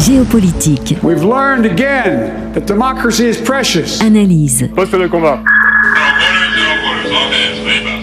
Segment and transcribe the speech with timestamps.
[0.00, 0.96] Géopolitique.
[1.02, 4.00] We've learned again that democracy is precious.
[4.00, 4.64] Analyse.
[4.74, 5.42] Poste de combat.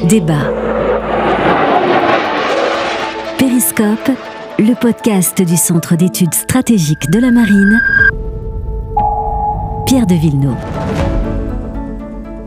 [0.07, 0.53] Débat.
[3.39, 4.11] Périscope,
[4.59, 7.81] le podcast du Centre d'études stratégiques de la Marine.
[9.87, 10.76] Pierre de Villeneuve.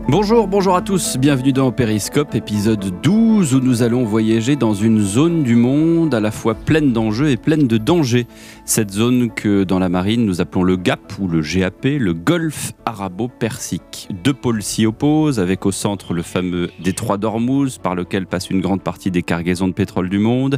[0.07, 4.99] Bonjour, bonjour à tous, bienvenue dans Périscope, épisode 12 où nous allons voyager dans une
[4.99, 8.27] zone du monde à la fois pleine d'enjeux et pleine de dangers.
[8.65, 12.73] Cette zone que dans la marine nous appelons le GAP ou le GAP, le Golfe
[12.85, 14.09] arabo-persique.
[14.23, 18.59] Deux pôles s'y opposent, avec au centre le fameux détroit d'Ormuz par lequel passe une
[18.59, 20.57] grande partie des cargaisons de pétrole du monde,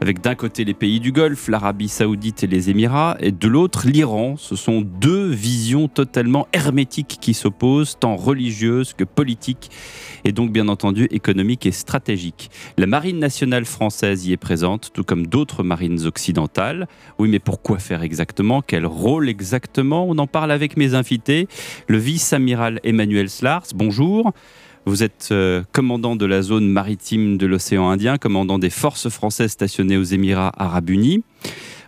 [0.00, 3.86] avec d'un côté les pays du Golfe, l'Arabie saoudite et les Émirats, et de l'autre
[3.86, 4.36] l'Iran.
[4.38, 9.70] Ce sont deux visions totalement hermétiques qui s'opposent, tant religieuses que politique
[10.24, 12.50] et donc bien entendu économique et stratégique.
[12.78, 16.88] La marine nationale française y est présente, tout comme d'autres marines occidentales.
[17.18, 18.62] Oui, mais pourquoi faire exactement?
[18.62, 20.06] Quel rôle exactement?
[20.08, 21.46] On en parle avec mes invités.
[21.88, 24.32] Le vice-amiral Emmanuel Slars, bonjour.
[24.86, 29.52] Vous êtes euh, commandant de la zone maritime de l'océan Indien, commandant des forces françaises
[29.52, 31.22] stationnées aux Émirats arabes unis.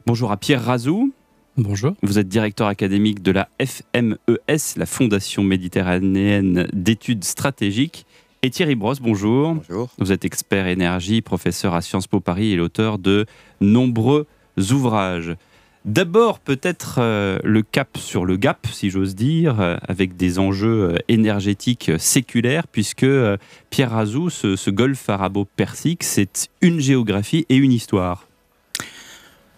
[0.06, 1.12] Bonjour à Pierre Razou.
[1.56, 1.94] Bonjour.
[2.02, 8.06] Vous êtes directeur académique de la FMES, la Fondation méditerranéenne d'études stratégiques.
[8.42, 9.54] Et Thierry Brosse, bonjour.
[9.54, 9.88] Bonjour.
[9.98, 13.26] Vous êtes expert énergie, professeur à Sciences Po Paris et l'auteur de
[13.60, 14.26] nombreux
[14.70, 15.34] ouvrages.
[15.84, 20.92] D'abord, peut-être euh, le cap sur le gap, si j'ose dire, euh, avec des enjeux
[20.92, 23.06] euh, énergétiques séculaires, puisque
[23.70, 28.28] Pierre Razou, ce, ce golfe arabo-persique, c'est une géographie et une histoire.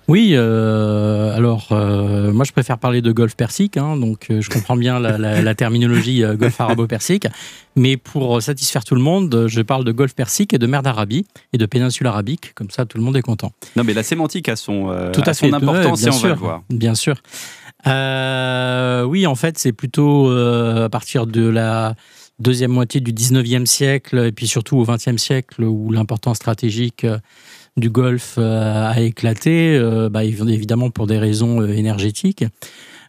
[0.06, 4.50] Oui, euh, alors euh, moi je préfère parler de golfe persique, hein, donc euh, je
[4.50, 7.26] comprends bien la, la, la terminologie golfe arabo-persique,
[7.74, 11.24] mais pour satisfaire tout le monde, je parle de golfe persique et de mer d'Arabie
[11.54, 13.52] et de péninsule arabique, comme ça tout le monde est content.
[13.76, 16.20] Non, mais la sémantique a son, Tout à a son fait, importance ouais, bien on
[16.20, 16.62] sûr, va le voir.
[16.68, 17.16] Bien sûr.
[19.08, 21.94] Oui, en fait, c'est plutôt à partir de la
[22.40, 27.06] deuxième moitié du 19e siècle et puis surtout au 20e siècle où l'importance stratégique
[27.76, 32.44] du Golfe euh, a éclaté, euh, bah, évidemment pour des raisons euh, énergétiques,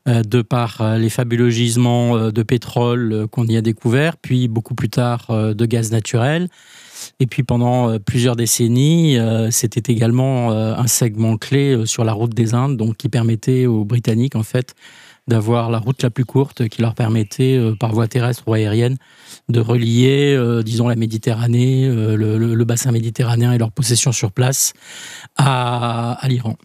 [0.07, 5.31] de par les fabuleux gisements de pétrole qu'on y a découverts, puis beaucoup plus tard
[5.31, 6.47] de gaz naturel.
[7.19, 9.17] Et puis pendant plusieurs décennies,
[9.49, 14.35] c'était également un segment clé sur la route des Indes, donc qui permettait aux Britanniques
[14.35, 14.75] en fait
[15.27, 18.97] d'avoir la route la plus courte, qui leur permettait euh, par voie terrestre ou aérienne
[19.49, 24.73] de relier, euh, disons, la Méditerranée, euh, le, bassin méditerranéen et leur possession sur place
[25.37, 26.57] à, l'Iran.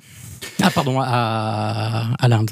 [0.62, 2.50] Ah pardon, à, l'Inde.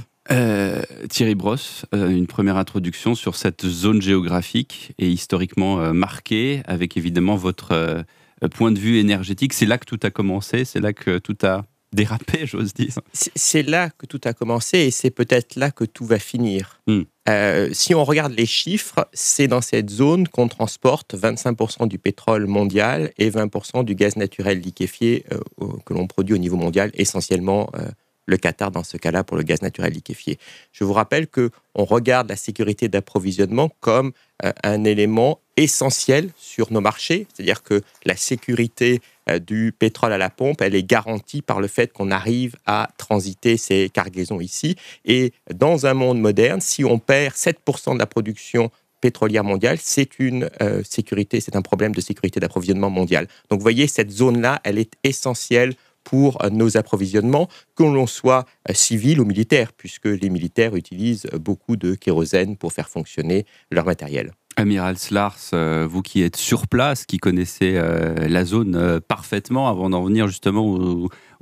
[1.08, 8.04] Thierry Brosse, une première introduction sur cette zone géographique et historiquement marquée, avec évidemment votre
[8.50, 9.54] point de vue énergétique.
[9.54, 12.94] C'est là que tout a commencé, c'est là que tout a dérapé, j'ose dire.
[13.12, 16.80] C'est- là que tout a commencé et c'est peut-être là que tout va finir.
[16.86, 17.02] Hmm.
[17.28, 22.46] Euh, si on regarde les chiffres, c'est dans cette zone qu'on transporte 25% du pétrole
[22.46, 27.68] mondial et 20% du gaz naturel liquéfié euh, que l'on produit au niveau mondial, essentiellement
[27.76, 27.88] euh,
[28.28, 30.38] le Qatar dans ce cas-là pour le gaz naturel liquéfié.
[30.72, 34.12] Je vous rappelle que on regarde la sécurité d'approvisionnement comme
[34.44, 39.00] euh, un élément essentiel sur nos marchés, c'est-à-dire que la sécurité
[39.30, 42.90] euh, du pétrole à la pompe, elle est garantie par le fait qu'on arrive à
[42.98, 44.76] transiter ces cargaisons ici.
[45.04, 50.18] Et dans un monde moderne, si on perd 7% de la production pétrolière mondiale, c'est
[50.18, 53.26] une euh, sécurité, c'est un problème de sécurité d'approvisionnement mondial.
[53.48, 55.74] Donc vous voyez, cette zone-là, elle est essentielle
[56.08, 61.76] pour nos approvisionnements, que l'on soit euh, civil ou militaire, puisque les militaires utilisent beaucoup
[61.76, 64.32] de kérosène pour faire fonctionner leur matériel.
[64.56, 69.90] Amiral Slars, euh, vous qui êtes sur place, qui connaissez euh, la zone parfaitement, avant
[69.90, 70.64] d'en venir justement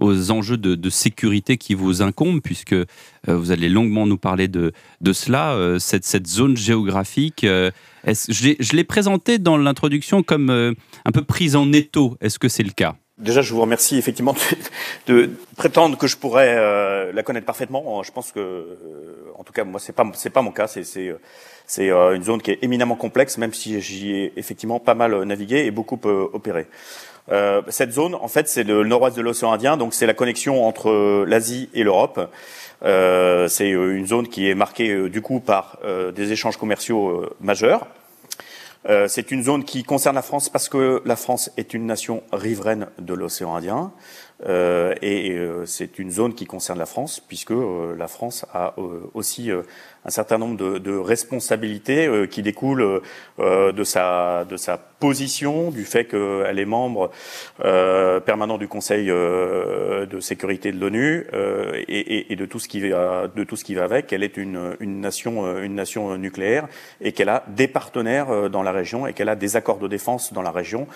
[0.00, 2.74] aux, enjeux de, sécurité qui vous incombent, puisque
[3.28, 7.46] vous allez longuement nous parler de, de cela, cette, cette zone géographique.
[7.46, 12.16] je l'ai- présentée dans l'introduction comme un peu prise en étau.
[12.20, 12.96] Est-ce que c'est le cas?
[13.18, 14.34] Déjà, je vous remercie effectivement
[15.06, 18.02] de, prétendre que je pourrais euh, la connaître parfaitement.
[18.02, 18.76] Je pense que, euh,
[19.38, 20.66] en tout cas, moi, c'est pas c'est pas mon cas.
[20.66, 21.18] C'est c'est euh,
[21.78, 25.64] euh, une zone qui est éminemment complexe, même si j'y ai effectivement pas mal navigué
[25.64, 26.66] et beaucoup euh, opéré.
[27.32, 30.66] Euh, cette zone, en fait, c'est le nord-ouest de l'océan Indien, donc c'est la connexion
[30.66, 32.30] entre euh, l'Asie et l'Europe.
[32.84, 36.56] Euh, c'est euh, une zone qui est marquée euh, du coup par euh, des échanges
[36.56, 37.86] commerciaux euh, majeurs.
[38.88, 42.22] Euh, c'est une zone qui concerne la France parce que la France est une nation
[42.32, 43.92] riveraine de l'océan Indien.
[44.46, 48.74] Euh, et euh, c'est une zone qui concerne la France puisque euh, la France a
[48.78, 49.50] euh, aussi
[50.06, 53.02] un certain nombre de, de responsabilités euh, qui découlent
[53.40, 57.10] euh, de sa de sa position, du fait qu'elle est membre
[57.64, 61.26] euh, permanent du Conseil euh, de sécurité de l'ONU
[61.88, 64.12] et, et, et, de tout ce qui va de tout ce qui va avec.
[64.12, 66.68] Elle est une, une nation une nation nucléaire
[67.00, 70.32] et qu'elle a des partenaires dans la région et qu'elle a des accords de défense
[70.32, 70.86] dans la région,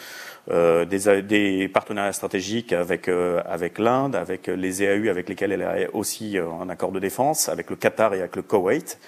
[0.49, 6.39] des, des partenariats stratégiques avec avec l'Inde, avec les EAU avec lesquels elle a aussi
[6.39, 9.00] un accord de défense, avec le Qatar et avec le Koweït.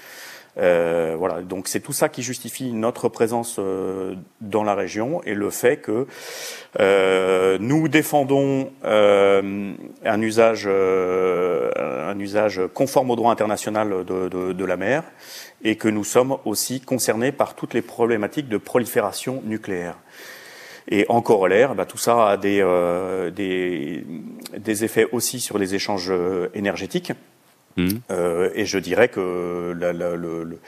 [0.59, 5.33] Euh, voilà, donc c'est tout ça qui justifie notre présence euh, dans la région et
[5.33, 6.07] le fait que
[6.79, 15.05] euh, nous défendons un usage, un usage conforme au droit international de, la mer
[15.65, 19.97] et que nous sommes aussi concernés par toutes les problématiques de prolifération nucléaire.
[20.89, 22.75] Et en corollaire, bah, tout ça a des
[24.67, 26.13] effets aussi sur les échanges
[26.55, 27.13] énergétiques.
[27.77, 27.89] Mmh.
[28.11, 30.59] Euh, et je dirais que la, la, le,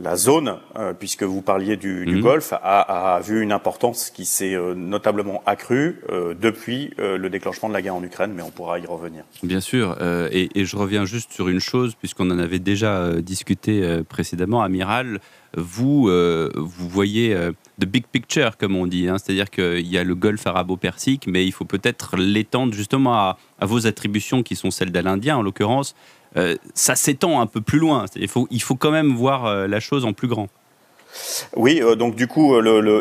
[0.00, 2.20] la zone, euh, puisque vous parliez du, du mmh.
[2.20, 6.00] Golfe, a, a, vu une importance qui s'est euh, notablement accrue
[6.40, 9.24] depuis le déclenchement de la guerre en Ukraine, mais on pourra y revenir.
[9.42, 9.96] Bien sûr,
[10.30, 15.20] et, et, je reviens juste sur une chose, puisqu'on en avait déjà discuté précédemment, Amiral.
[15.56, 16.10] Vous,
[16.54, 17.34] vous voyez
[17.80, 21.46] the big picture, comme on dit, hein, c'est-à-dire qu'il y a le Golfe arabo-persique, mais
[21.46, 25.94] il faut peut-être l'étendre justement à, vos attributions qui sont celles d'Al-Indien, en l'occurrence,
[26.36, 28.04] euh, ça s'étend un peu plus loin.
[28.16, 30.48] Il faut, il faut quand même voir euh, la chose en plus grand.
[31.56, 32.54] Oui, euh, donc du coup,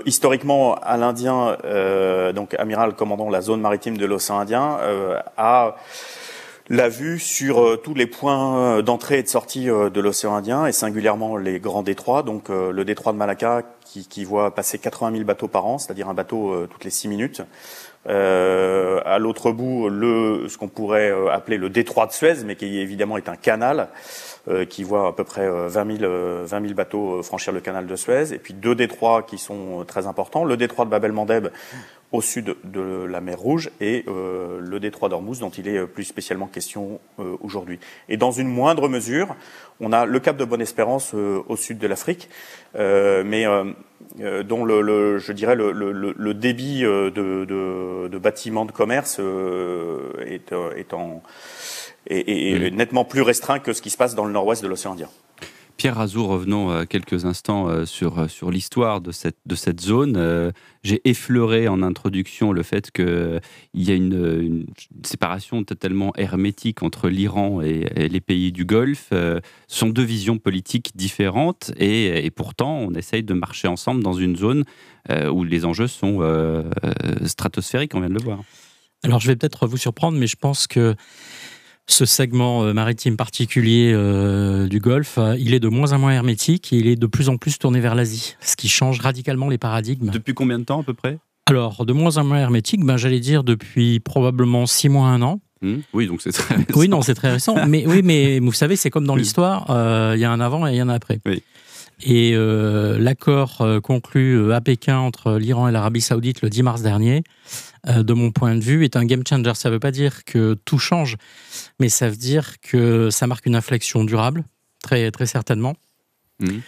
[0.06, 5.76] historiquement, à l'Indien, euh, donc amiral commandant la zone maritime de l'océan Indien, euh, a
[6.70, 10.72] la vue sur euh, tous les points d'entrée et de sortie de l'océan Indien et
[10.72, 15.24] singulièrement les grands détroits, donc le détroit de Malacca qui, qui voit passer 80 000
[15.24, 17.42] bateaux par an, c'est-à-dire un bateau toutes les six minutes.
[18.10, 22.56] Euh, à l'autre bout, le, ce qu'on pourrait euh, appeler le détroit de Suez, mais
[22.56, 23.90] qui évidemment est un canal
[24.48, 26.12] euh, qui voit à peu près 20 000,
[26.46, 30.08] 20 000 bateaux franchir le canal de Suez, et puis deux détroits qui sont très
[30.08, 31.50] importants, le détroit de Bab-el-Mandeb
[32.12, 36.06] au sud de la mer Rouge et euh, le détroit d'Ormuz dont il est plus
[36.06, 37.80] spécialement question euh, aujourd'hui.
[38.08, 39.36] Et dans une moindre mesure,
[39.82, 42.30] on a le cap de Bonne-Espérance euh, au sud de l'Afrique,
[42.76, 43.46] mais
[44.46, 49.20] dont le, le, je dirais le, le, le débit de, de, de, bâtiments de commerce
[49.20, 51.24] est, est, en,
[52.08, 52.76] est, est mmh.
[52.76, 55.10] nettement plus restreint que ce qui se passe dans le nord-ouest de l'océan Indien.
[55.78, 59.80] Pierre Razou, revenons euh, quelques instants euh, sur, euh, sur l'histoire de cette, de cette
[59.80, 60.52] zone.
[60.84, 63.42] J'ai effleuré en introduction le fait qu'il
[63.76, 64.66] y a une,
[65.04, 69.08] séparation totalement hermétique entre l'Iran et, et, les pays du Golfe.
[69.12, 74.14] Ce sont deux visions politiques différentes et, et, pourtant on essaye de marcher ensemble dans
[74.14, 74.64] une zone
[75.10, 76.22] où les enjeux sont
[77.26, 78.40] stratosphériques, on vient de le voir.
[79.04, 80.96] Alors je vais peut-être vous surprendre, mais je pense que
[81.88, 86.12] ce segment euh, maritime particulier euh, du Golfe, euh, il est de moins en moins
[86.12, 89.50] hermétique et il est de plus en plus tourné vers l'Asie, ce qui change radicalement
[89.50, 90.10] les paradigmes.
[90.12, 91.18] Depuis combien de temps à peu près?
[91.46, 95.40] Alors, de moins en moins hermétique, ben, j'allais dire depuis probablement six mois, un an.
[95.62, 95.76] Mmh.
[95.94, 96.68] Oui, donc c'est très récent.
[96.76, 97.66] Oui, non, c'est très récent.
[97.68, 99.22] mais oui, mais vous savez, c'est comme dans oui.
[99.22, 99.66] l'histoire,
[100.14, 101.20] il y a un avant et il y a un après.
[101.26, 101.42] Oui.
[102.04, 107.24] Et euh, l'accord conclu à Pékin entre l'Iran et l'Arabie Saoudite le 10 mars dernier,
[107.88, 109.56] de mon point de vue, est un game changer.
[109.56, 111.18] Ça ne veut pas dire que tout change,
[111.80, 114.44] mais ça veut dire que ça marque une inflexion durable,
[114.84, 115.76] très, très certainement.
[116.40, 116.60] Mmh.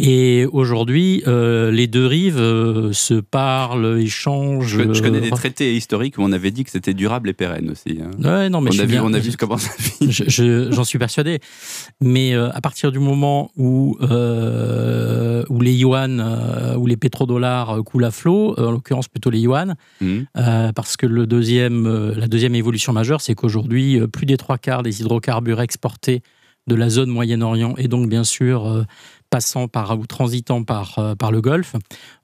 [0.00, 4.66] Et aujourd'hui, euh, les deux rives euh, se parlent, échangent.
[4.66, 7.70] Je, je, connais des traités historiques où on avait dit que c'était durable et pérenne
[7.70, 8.00] aussi.
[8.02, 8.10] Hein.
[8.18, 10.10] Ouais, non, mais on, a vu, bien, on a vu comment ça finit.
[10.10, 11.38] J'en suis persuadé.
[12.00, 17.84] Mais euh, à partir du moment où, euh, où les yuan, euh, où les pétrodollars
[17.84, 20.22] coulent à flot, en l'occurrence plutôt les yuan, mmh.
[20.74, 25.02] parce que le deuxième, la deuxième évolution majeure, c'est qu'aujourd'hui, plus des trois quarts des
[25.02, 26.22] hydrocarbures exportés
[26.66, 28.84] de la zone Moyen-Orient et donc bien sûr euh,
[29.34, 31.74] passant par ou transitant par, euh, par le Golfe,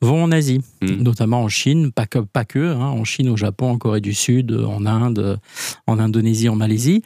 [0.00, 1.02] vont en Asie, mmh.
[1.02, 4.14] notamment en Chine, pas que, pas que hein, en Chine, au Japon, en Corée du
[4.14, 5.40] Sud, en Inde,
[5.88, 7.02] en Indonésie, en Malaisie.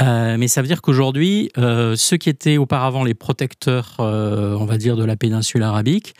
[0.00, 4.64] Euh, mais ça veut dire qu'aujourd'hui, euh, ceux qui étaient auparavant les protecteurs, euh, on
[4.64, 6.14] va dire, de la péninsule arabique,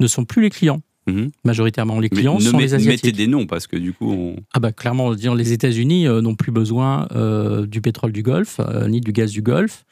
[0.00, 0.80] ne sont plus les clients.
[1.06, 1.28] Mmh.
[1.44, 3.04] Majoritairement, les clients mais, sont met, les asiatiques.
[3.04, 4.36] Mettez des noms parce que du coup, on...
[4.52, 8.86] ah bah clairement, les États-Unis euh, n'ont plus besoin euh, du pétrole du Golfe euh,
[8.86, 9.84] ni du gaz du Golfe.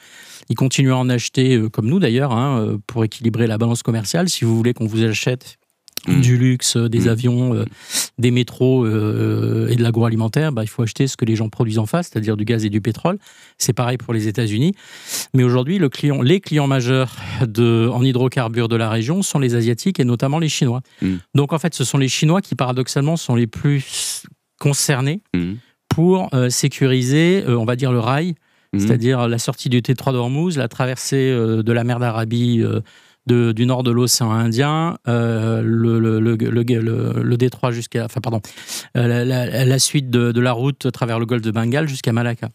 [0.51, 4.31] Ils continuent à en acheter, comme nous d'ailleurs, hein, pour équilibrer la balance commerciale.
[4.31, 5.58] Si vous voulez qu'on vous achète
[6.07, 6.21] Mmh.
[6.21, 7.09] du luxe, des mmh.
[7.09, 7.65] avions, euh,
[8.19, 11.79] des métros euh, et de l'agroalimentaire, bah, il faut acheter ce que les gens produisent
[11.79, 13.19] en face, c'est-à-dire du gaz et du pétrole.
[13.59, 14.75] C'est pareil pour les États-Unis.
[15.35, 19.55] Mais aujourd'hui, le client, les clients majeurs de, en hydrocarbures de la région sont les
[19.55, 20.83] Asiatiques et notamment les Chinois.
[21.03, 21.17] Mmh.
[21.35, 24.23] Donc en fait, ce sont les Chinois qui paradoxalement sont les plus
[24.61, 25.23] concernés
[25.89, 28.35] pour euh, sécuriser, euh, on va dire, le rail.
[28.77, 32.63] C'est-à-dire la sortie du T3 d'Ormuz, la traversée de la mer d'Arabie
[33.29, 35.61] du nord de l'océan Indien, le,
[35.99, 38.41] le, détroit jusqu'à, enfin pardon,
[38.95, 42.49] la, suite de, la route à travers le golfe de Bengale jusqu'à Malacca.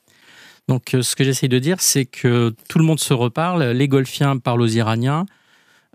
[0.67, 3.63] Donc, ce que j'essaye de dire, c'est que tout le monde se reparle.
[3.71, 5.25] Les Golfiens parlent aux Iraniens.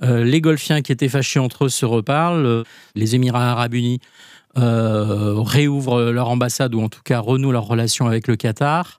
[0.03, 2.65] Euh, les Golfiens qui étaient fâchés entre eux se reparlent.
[2.95, 4.01] Les Émirats arabes unis
[4.57, 8.98] euh, réouvrent leur ambassade ou en tout cas renouent leurs relations avec le Qatar.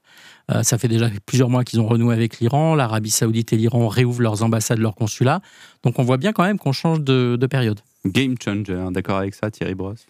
[0.49, 2.75] Euh, ça fait déjà plusieurs mois qu'ils ont renoué avec l'Iran.
[2.75, 5.41] L'Arabie saoudite et l'Iran réouvrent leurs ambassades, leurs consulats.
[5.83, 7.79] Donc on voit bien quand même qu'on change de, de période.
[8.05, 10.05] Game changer, hein, d'accord avec ça Thierry Brosse?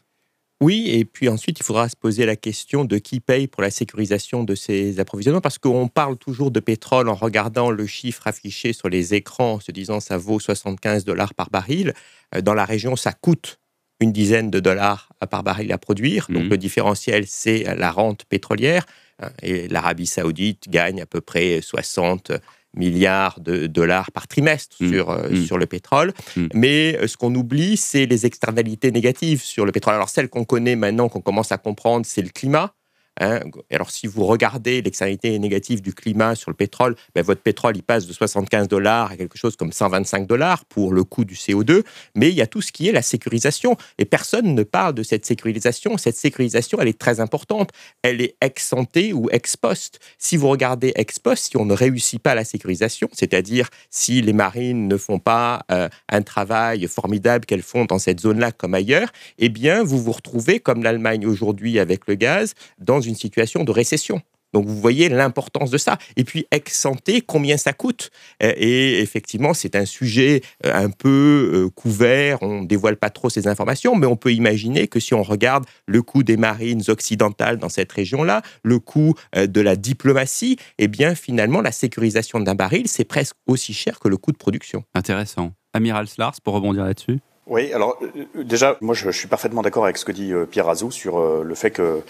[0.61, 3.71] Oui, et puis ensuite, il faudra se poser la question de qui paye pour la
[3.71, 8.73] sécurisation de ces approvisionnements, parce qu'on parle toujours de pétrole en regardant le chiffre affiché
[8.73, 11.93] sur les écrans, en se disant ça vaut 75 dollars par baril.
[12.35, 13.59] Euh, dans la région, ça coûte
[14.01, 16.27] une dizaine de dollars par baril à produire.
[16.29, 16.49] Donc mmh.
[16.49, 18.85] le différentiel, c'est la rente pétrolière.
[19.23, 22.31] Euh, et l'Arabie saoudite gagne à peu près 60
[22.75, 24.89] milliards de dollars par trimestre mmh.
[24.91, 25.45] sur, euh, mmh.
[25.45, 26.13] sur le pétrole.
[26.35, 26.47] Mmh.
[26.53, 29.95] Mais euh, ce qu'on oublie, c'est les externalités négatives sur le pétrole.
[29.95, 32.73] Alors celle qu'on connaît maintenant, qu'on commence à comprendre, c'est le climat.
[33.19, 33.41] Hein.
[33.71, 37.83] Alors, si vous regardez l'externalité négative du climat sur le pétrole, ben, votre pétrole, il
[37.83, 41.83] passe de 75 dollars à quelque chose comme 125 dollars pour le coût du CO2.
[42.15, 43.75] Mais il y a tout ce qui est la sécurisation.
[43.97, 45.97] Et personne ne parle de cette sécurisation.
[45.97, 47.71] Cette sécurisation, elle est très importante.
[48.01, 49.99] Elle est ex ante ou ex post.
[50.17, 54.33] Si vous regardez ex post, si on ne réussit pas la sécurisation, c'est-à-dire si les
[54.33, 59.11] marines ne font pas euh, un travail formidable qu'elles font dans cette zone-là comme ailleurs,
[59.37, 63.63] eh bien, vous vous retrouvez, comme l'Allemagne aujourd'hui avec le gaz, dans une une situation
[63.63, 64.21] de récession.
[64.53, 65.97] Donc vous voyez l'importance de ça.
[66.15, 68.11] Et puis ex santé, combien ça coûte?
[68.41, 72.41] Euh, Et effectivement, c'est un sujet euh, un peu euh, couvert.
[72.41, 76.01] On dévoile pas trop ces informations, mais on peut imaginer que si on regarde le
[76.01, 81.61] coût des marines occidentales dans cette région-là, le coût de la diplomatie, eh bien finalement
[81.61, 84.83] la sécurisation d'un baril, c'est presque aussi cher que le coût de production.
[84.93, 85.51] Intéressant.
[85.73, 87.19] Amiral Slars, pour rebondir là-dessus.
[87.49, 90.69] Oui, alors euh, déjà, moi je, suis parfaitement d'accord avec ce que dit euh, Pierre
[90.69, 92.01] Azou sur euh, le fait que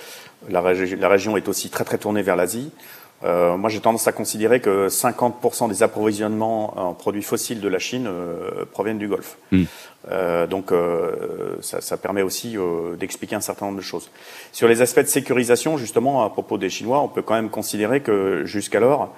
[0.50, 2.72] la, région est aussi très très tournée vers l'Asie.
[3.24, 8.10] moi j'ai tendance à considérer que 50% des approvisionnements en produits fossiles de la Chine
[8.72, 9.38] proviennent du Golfe.
[9.52, 9.66] Hmm.
[10.50, 10.72] donc
[11.62, 12.56] ça, ça, permet aussi
[12.98, 14.10] d'expliquer un certain nombre de choses.
[14.54, 18.00] Sur les aspects de sécurisation, justement, à propos des Chinois, on peut quand même considérer
[18.00, 19.14] que jusqu'alors,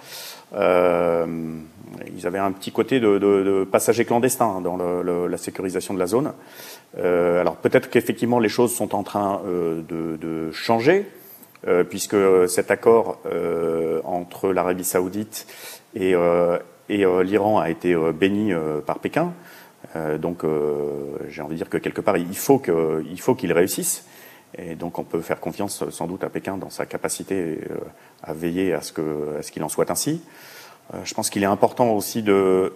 [0.54, 1.26] euh,
[2.16, 6.08] ils avaient un petit côté de, de, de passagers clandestins dans la sécurisation de la
[6.08, 6.34] zone.
[6.98, 11.06] Euh, alors peut-être qu'effectivement les choses sont en train euh, de, changer,
[11.90, 12.18] puisque
[12.48, 13.20] cet accord
[14.04, 15.46] entre l'Arabie saoudite
[15.96, 16.16] et,
[16.90, 18.52] l'Iran a été béni
[18.86, 19.32] par Pékin.
[20.18, 20.44] donc
[21.30, 24.06] j'ai envie de dire que quelque part il faut qu'il qu'il réussisse.
[24.58, 27.60] Et donc on peut faire confiance sans doute à Pékin dans sa capacité
[28.24, 30.22] à veiller à ce qu'il en soit ainsi.
[30.94, 32.74] Euh, je pense qu'il est important aussi de,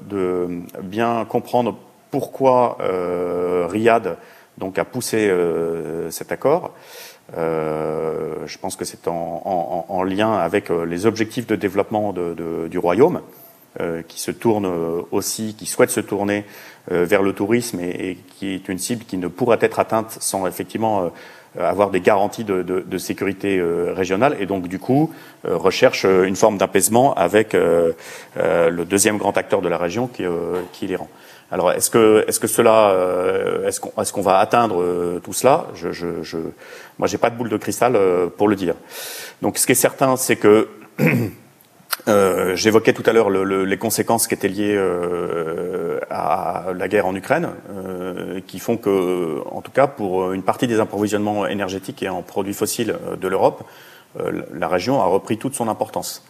[0.82, 1.77] bien comprendre
[2.12, 4.17] pourquoi euh, Riyad
[4.58, 6.72] donc, a poussé euh, cet accord.
[7.36, 13.22] je pense que c'est en, lien avec les objectifs de développement du royaume,
[14.08, 14.67] qui se tourne
[15.12, 16.46] aussi, qui souhaite se tourner
[16.88, 21.05] vers le tourisme et, qui est une cible qui ne pourra être atteinte sans effectivement
[21.05, 21.10] euh,
[21.59, 25.13] avoir des garanties de, de, de sécurité euh, régionale et donc du coup
[25.45, 30.24] euh, recherche une forme d'apaisement avec le deuxième grand acteur de la région qui,
[30.74, 31.09] qui est l'Iran.
[31.51, 32.93] Alors est-ce que est-ce que cela
[33.67, 35.67] est-ce qu'on est-ce qu'on va atteindre tout cela?
[35.75, 36.38] Je je, je
[36.97, 37.97] moi j'ai pas de boule de cristal
[38.38, 38.75] pour le dire.
[39.41, 40.67] Donc ce qui est certain c'est que
[42.07, 46.88] Euh, J'évoquais tout à l'heure le, le, les conséquences qui étaient liées euh, à la
[46.88, 47.95] guerre en Ukraine, euh,
[48.48, 52.53] qui font que, en tout cas, pour une partie des approvisionnements énergétiques et en produits
[52.53, 53.63] fossiles euh, de l'Europe,
[54.19, 56.24] euh, la région a repris toute son importance.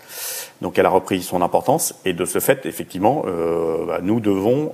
[0.62, 3.25] Donc elle a repris son importance et de ce fait, effectivement,
[3.86, 4.72] bah, nous devons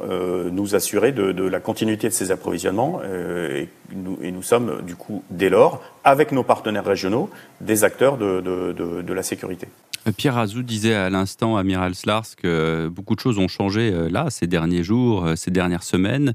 [0.52, 5.82] nous assurer de, la continuité de ces approvisionnements et nous, sommes, du coup, dès lors,
[6.04, 9.68] avec nos partenaires régionaux, des acteurs de la sécurité.
[10.18, 14.28] Pierre Azou disait à l'instant, Amiral Slars, que beaucoup de choses ont changé euh, là,
[14.30, 16.34] ces derniers jours, euh, ces dernières semaines,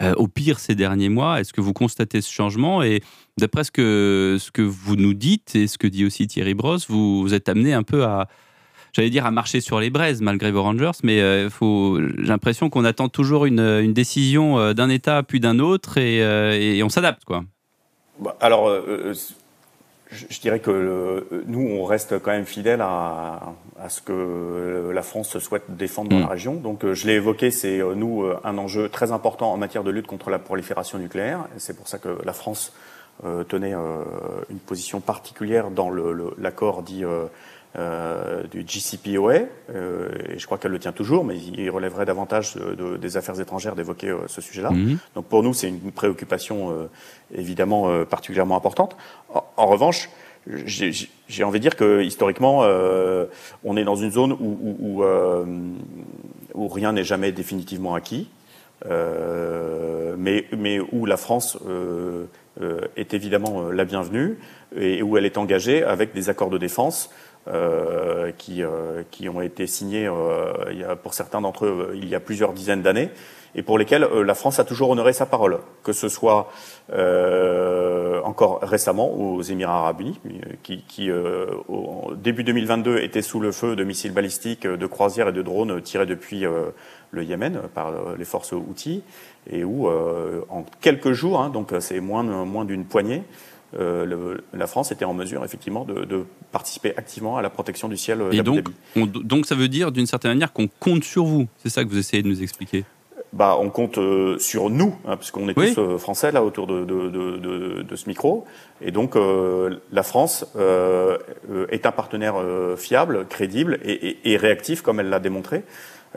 [0.00, 1.40] euh, au pire ces derniers mois.
[1.40, 2.82] Est-ce que vous constatez ce changement?
[2.82, 3.02] Et
[3.36, 6.88] d'après ce que, ce que vous nous dites et ce que dit aussi Thierry Brosse,
[6.88, 8.28] vous, vous êtes amené un peu à,
[8.92, 11.48] j'allais dire, à marcher sur les braises malgré vos Rangers, mais euh,
[12.18, 16.88] j'ai l'impression qu'on attend toujours une, décision d'un État puis d'un autre et, et on
[16.88, 17.44] s'adapte, quoi.
[18.20, 18.70] Bah, alors,
[20.10, 25.02] je, dirais que euh, nous, on reste quand même fidèle à, à, ce que la
[25.02, 26.30] France souhaite défendre dans la mm.
[26.30, 26.54] région.
[26.54, 29.90] Donc, euh, je l'ai évoqué, c'est euh, nous un enjeu très important en matière de
[29.90, 31.46] lutte contre la prolifération nucléaire.
[31.58, 32.72] C'est pour ça que la France
[33.48, 35.90] tenait une position particulière dans
[36.38, 37.02] l'accord dit
[38.50, 42.56] du GCPOA, et je crois qu'elle le tient toujours, mais il relèverait davantage
[43.00, 44.70] des affaires étrangères d'évoquer ce sujet-là.
[44.70, 44.98] Mhm.
[45.14, 46.88] Donc pour nous, c'est une préoccupation
[47.32, 48.96] évidemment particulièrement importante.
[49.56, 50.10] En, revanche,
[50.46, 52.64] j'ai envie de dire que historiquement,
[53.64, 55.04] on est dans une zone où,
[56.54, 58.28] où rien n'est jamais définitivement acquis.
[58.86, 62.26] Euh, mais, mais où la France euh,
[62.60, 64.38] euh, est évidemment la bienvenue
[64.76, 67.10] et où elle est engagée avec des accords de défense
[68.36, 68.62] qui,
[69.10, 70.10] qui ont été signés
[70.70, 73.10] il y a, pour certains d'entre eux il y a plusieurs dizaines d'années
[73.54, 76.50] et pour lesquels la France a toujours honoré sa parole, que ce soit
[78.24, 80.20] encore récemment aux Émirats arabes unis,
[80.62, 85.32] qui, qui au début 2022 étaient sous le feu de missiles balistiques, de croisières et
[85.32, 86.44] de drones tirés depuis
[87.10, 89.02] le Yémen par euh, les forces outils
[89.50, 93.22] et où euh, en quelques jours, hein, donc c'est moins, moins d'une poignée,
[93.76, 98.22] euh, la France était en mesure effectivement de, participer activement à la protection du ciel.
[98.32, 98.64] Et donc,
[98.96, 101.46] donc ça veut dire d'une certaine manière qu'on compte sur vous.
[101.58, 102.84] C'est ça que vous essayez de nous expliquer?
[103.34, 103.98] Bah, on compte
[104.38, 108.46] sur nous, hein, puisqu'on est tous français là autour de, de, ce micro,
[108.80, 109.16] et donc
[109.92, 112.36] la France est un partenaire
[112.78, 115.62] fiable, crédible et, et réactif comme elle l'a démontré.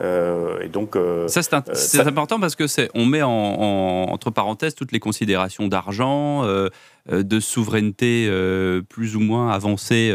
[0.00, 4.30] Euh, et donc, euh, ça c'est euh, important parce que c'est on met en, entre
[4.30, 6.44] parenthèses toutes les considérations d'argent,
[7.06, 8.30] de souveraineté
[8.88, 10.14] plus ou moins avancée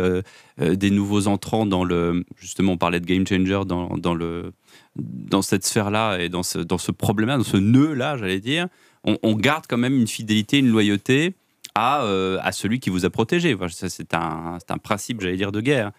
[0.57, 4.53] des nouveaux entrants dans le justement on parlait de game changer dans, dans le
[4.95, 8.67] dans cette sphère-là et dans ce, dans ce problème-là, dans ce nœud-là, j'allais dire,
[9.03, 11.35] on, garde quand même une fidélité, une loyauté
[11.75, 12.01] à,
[12.41, 13.55] à celui qui vous a protégé.
[13.69, 15.91] c'est un, un principe, j'allais dire, de guerre.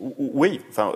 [0.00, 0.92] Oui, enfin,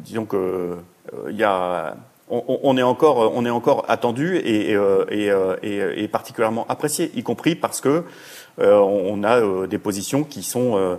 [0.00, 1.96] disons que euh, il y a
[2.28, 7.22] on, est encore, on est encore attendu et, euh, euh, et, et, particulièrement apprécié, y
[7.22, 8.02] compris parce que
[8.58, 10.98] on a des positions qui sont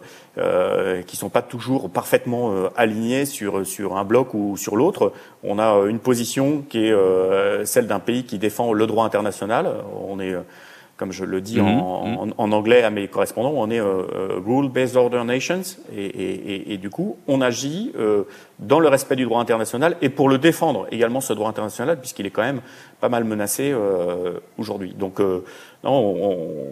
[1.05, 5.12] qui sont pas toujours parfaitement alignées sur sur un bloc ou sur l'autre.
[5.43, 9.69] On a une position qui est celle d'un pays qui défend le droit international.
[10.07, 10.36] On est
[10.98, 12.34] comme je le dis mhm, mhm.
[12.38, 15.62] en, anglais à mes correspondants, on est euh, euh, rule-based order nations,
[15.96, 18.24] et, du coup, on agit euh,
[18.60, 22.25] dans le respect du droit international et pour le défendre également ce droit international, puisqu'il
[22.25, 22.62] est quand même
[23.00, 23.75] pas mal menacé
[24.57, 24.94] aujourd'hui.
[24.98, 25.20] Donc,
[25.83, 26.64] non,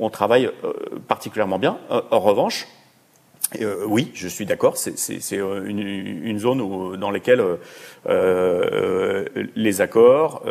[0.00, 0.50] on, travaille
[1.06, 1.76] particulièrement bien.
[1.90, 2.66] en revanche,
[3.60, 4.76] euh, oui, je suis d'accord.
[4.76, 7.42] C'est euh, une, zone dans laquelle
[8.08, 9.24] euh,
[9.54, 10.42] les accords,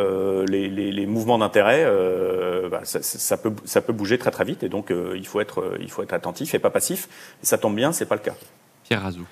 [0.47, 1.85] les, mouvements d'intérêt,
[2.69, 4.63] bah, ça, peut, ça peut bouger très très vite.
[4.63, 7.09] Et donc, il, faut être, il faut être attentif et pas passif.
[7.41, 8.35] Et ça tombe bien, c'est pas le cas.
[8.83, 9.25] Pierre Razou.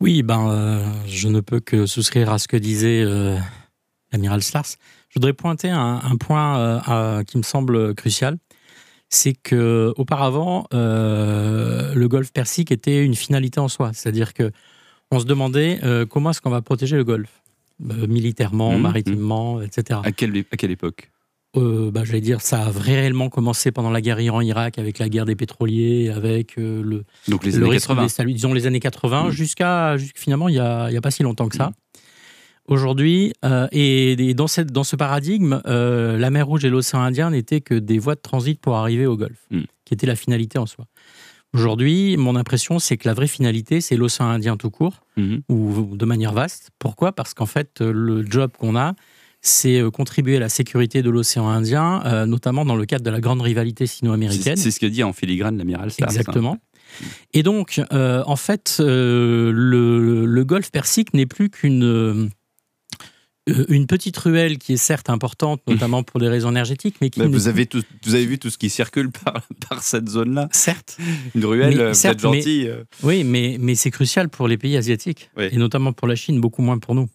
[0.00, 3.04] Oui, ben, je ne peux que souscrire à ce que disait
[4.12, 4.76] l'amiral Slars.
[5.08, 8.38] Je voudrais pointer un, un point qui me semble crucial
[9.12, 13.90] c'est que auparavant, euh, le golfe Persique était une finalité en soi.
[13.92, 14.50] C'est-à-dire que
[15.10, 17.42] on se demandait euh, comment est-ce qu'on va protéger le golfe,
[17.90, 19.64] euh, militairement, mmh, maritimement, mmh.
[19.64, 20.00] etc.
[20.02, 21.10] À quelle, à quelle époque?
[21.54, 25.36] Bah, J'allais dire, ça a réellement commencé pendant la guerre Iran-Irak, avec la guerre des
[25.36, 28.24] pétroliers, avec le, Donc les années 80.
[28.24, 29.30] disons les années 80, mmh.
[29.30, 31.72] jusqu'à finalement, il n'y a, a, pas si longtemps que ça
[32.66, 33.32] aujourd'hui.
[33.44, 37.60] Euh, et, dans, cette, dans, ce paradigme, euh, la mer Rouge et l'océan Indien n'étaient
[37.60, 39.62] que des voies de transit pour arriver au Golfe, hmm.
[39.84, 40.86] qui était la finalité en soi.
[41.54, 45.38] Aujourd'hui, mon impression, c'est que la vraie finalité, c'est l'océan Indien tout court, hmm.
[45.48, 46.70] ou, de manière vaste.
[46.78, 47.12] Pourquoi?
[47.12, 48.94] Parce qu'en fait, le job qu'on a,
[49.42, 53.20] c'est euh, contribuer à la sécurité de l'océan Indien, notamment dans le cadre de la
[53.20, 54.56] grande rivalité sino-américaine.
[54.56, 56.10] C'est ce que dit en filigrane l'amiral Stars.
[56.10, 56.58] Exactement.
[57.32, 59.50] Et donc, en fait, le,
[60.26, 62.28] le, Golfe Persique n'est plus qu'une euh,
[63.46, 67.20] une petite ruelle qui est certes importante, notamment pour des raisons énergétiques, mais qui.
[67.20, 67.68] vous, avez
[68.04, 70.96] vous avez vu tout ce qui circule par, par cette zone-là Certes.
[71.34, 72.68] Une ruelle, euh, peut-être gentille.
[72.68, 72.84] Euh.
[73.02, 76.62] oui, mais, mais c'est crucial pour les pays asiatiques, et notamment pour la Chine, beaucoup
[76.62, 77.08] moins pour nous.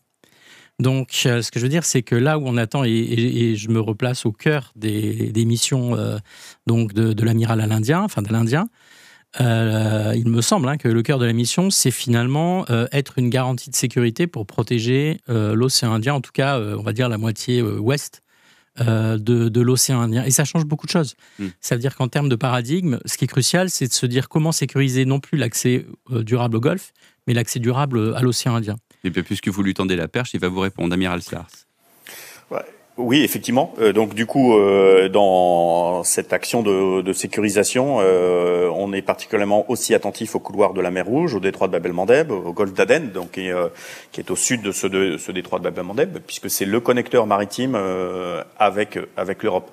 [0.80, 3.80] Donc, ce que je veux dire, c'est que là où on attend, et, je me
[3.80, 5.98] replace au cœur des, des missions
[6.68, 8.68] donc de, de l'amiral à l'Indien, enfin de l'Indien,
[9.40, 13.20] euh, il me semble hein, que le cœur de la mission, c'est finalement euh, être
[13.20, 17.10] une garantie de sécurité pour protéger euh, l'océan Indien, en tout cas, on va dire
[17.10, 18.24] la moitié ouest
[18.80, 20.24] de, l'océan Indien.
[20.24, 21.16] Et ça change beaucoup de choses.
[21.40, 21.48] Hmm.
[21.62, 24.30] Ça veut dire qu'en termes de paradigme, ce qui est crucial, c'est de se dire
[24.30, 26.94] comment sécuriser non plus l'accès durable au Golfe,
[27.26, 28.76] mais l'accès durable à l'océan Indien.
[29.04, 31.67] Et bien, puisque vous lui tendez la perche, il va vous répondre, Amiral Slars.
[32.98, 33.76] Oui, effectivement.
[33.80, 39.94] Euh, donc du coup, euh, dans cette action de, sécurisation, euh, on est particulièrement aussi
[39.94, 43.12] attentif au couloir de la mer Rouge, au détroit de Bab el-Mandeb, au golfe d'Aden,
[43.12, 47.28] donc qui, est au sud de ce, détroit de Bab el-Mandeb, puisque c'est le connecteur
[47.28, 47.78] maritime
[48.58, 49.70] avec avec l'Europe.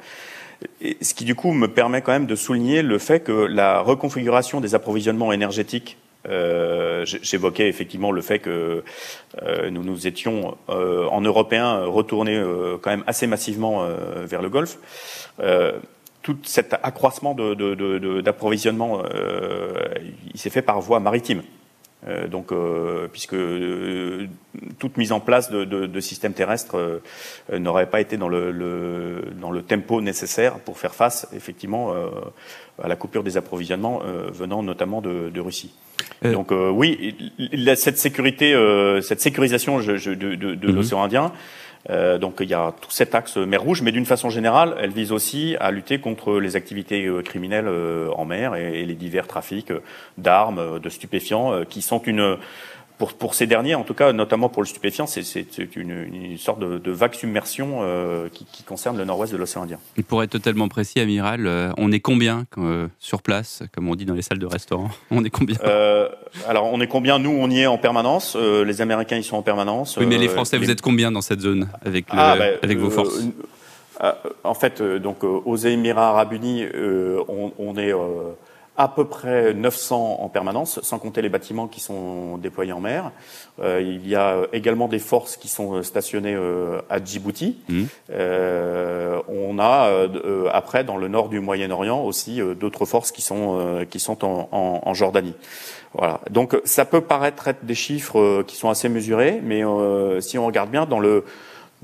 [0.82, 4.60] ce qui du coup me permet quand même de souligner le fait que la reconfiguration
[4.60, 5.96] des approvisionnements énergétiques
[7.04, 8.82] J'évoquais effectivement le fait que
[9.70, 12.42] nous nous étions en Européens retournés
[12.80, 13.86] quand même assez massivement
[14.24, 14.78] vers le Golfe
[16.22, 19.02] tout cet accroissement d'approvisionnement,
[20.32, 21.42] il s'est fait par voie maritime.
[22.06, 24.26] Euh, donc, euh, puisque euh,
[24.78, 27.00] toute mise en place de, de, de systèmes terrestres
[27.52, 31.94] n'aurait pas été dans le, le, dans le tempo nécessaire pour faire face effectivement
[32.82, 34.00] à la coupure des approvisionnements
[34.32, 35.74] venant notamment de, de Russie.
[36.22, 37.16] Donc oui,
[37.76, 38.54] cette sécurité,
[39.02, 40.74] cette sécurisation de, de mhm.
[40.74, 41.32] l'océan Indien
[41.90, 44.90] euh, donc il y a tout cet axe mer Rouge, mais d'une façon générale, elle
[44.90, 48.94] vise aussi à lutter contre les activités euh, criminelles euh, en mer et, et les
[48.94, 49.72] divers trafics
[50.18, 52.36] d'armes, de stupéfiants, qui sont une
[52.98, 56.60] pour, pour, ces derniers, en tout cas, notamment pour le stupéfiant, c'est une, une, sorte
[56.60, 59.78] de, de vague submersion euh, qui, qui, concerne le nord-ouest de l'océan Indien.
[59.96, 63.96] Et pour être totalement précis, Amiral, euh, on est combien euh, sur place, comme on
[63.96, 64.90] dit dans les salles de restaurant?
[65.10, 65.56] On est combien?
[66.48, 67.18] Alors, on est combien?
[67.18, 68.36] Nous, on y est en permanence.
[68.36, 69.96] les Américains, ils sont en permanence.
[69.96, 72.78] Oui, mais les Français, vous êtes combien dans cette zone avec, le, ah, ben, avec
[72.78, 73.20] vos forces?
[74.42, 76.64] En fait, donc aux Émirats Arabes Unis,
[77.28, 77.92] on, on, est
[78.76, 83.12] à peu près 900 en permanence, sans compter les bâtiments qui sont déployés en mer.
[83.60, 87.58] Euh, il y a également des forces qui sont stationnées euh, à Djibouti.
[87.68, 87.84] Mmh.
[88.10, 93.22] Euh, on a euh, après dans le nord du Moyen-Orient aussi euh, d'autres forces qui
[93.22, 95.34] sont qui sont en, en, en, Jordanie.
[95.92, 96.20] Voilà.
[96.30, 99.62] Donc ça peut paraître être des chiffres qui sont assez mesurés, mais
[100.20, 101.24] si on regarde bien dans le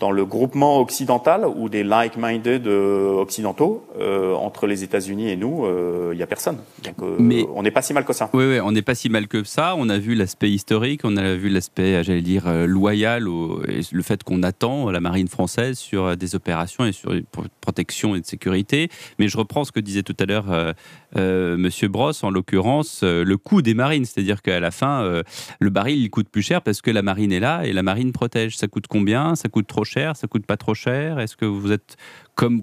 [0.01, 5.65] dans le groupement occidental ou des like-minded euh, occidentaux euh, entre les États-Unis et nous,
[5.65, 6.57] il euh, n'y a personne.
[6.83, 8.31] Donc, Mais on n'est pas si mal que ça.
[8.33, 9.75] Oui, oui on n'est pas si mal que ça.
[9.77, 13.29] On a vu l'aspect historique, on a vu l'aspect, j'allais dire, loyal,
[13.69, 17.13] et le fait qu'on attend la marine française sur des opérations et sur
[17.61, 18.89] protection et de sécurité.
[19.19, 20.75] Mais je reprends ce que disait tout à l'heure
[21.15, 25.23] Monsieur Bross, en l'occurrence, le coût des marines, c'est-à-dire qu'à la fin,
[25.59, 28.13] le baril il coûte plus cher parce que la marine est là et la marine
[28.13, 28.57] protège.
[28.57, 29.35] Ça coûte combien?
[29.35, 31.19] Ça coûte trop cher Ça coûte pas trop cher?
[31.19, 31.97] Est-ce que vous êtes,
[32.35, 32.63] comme,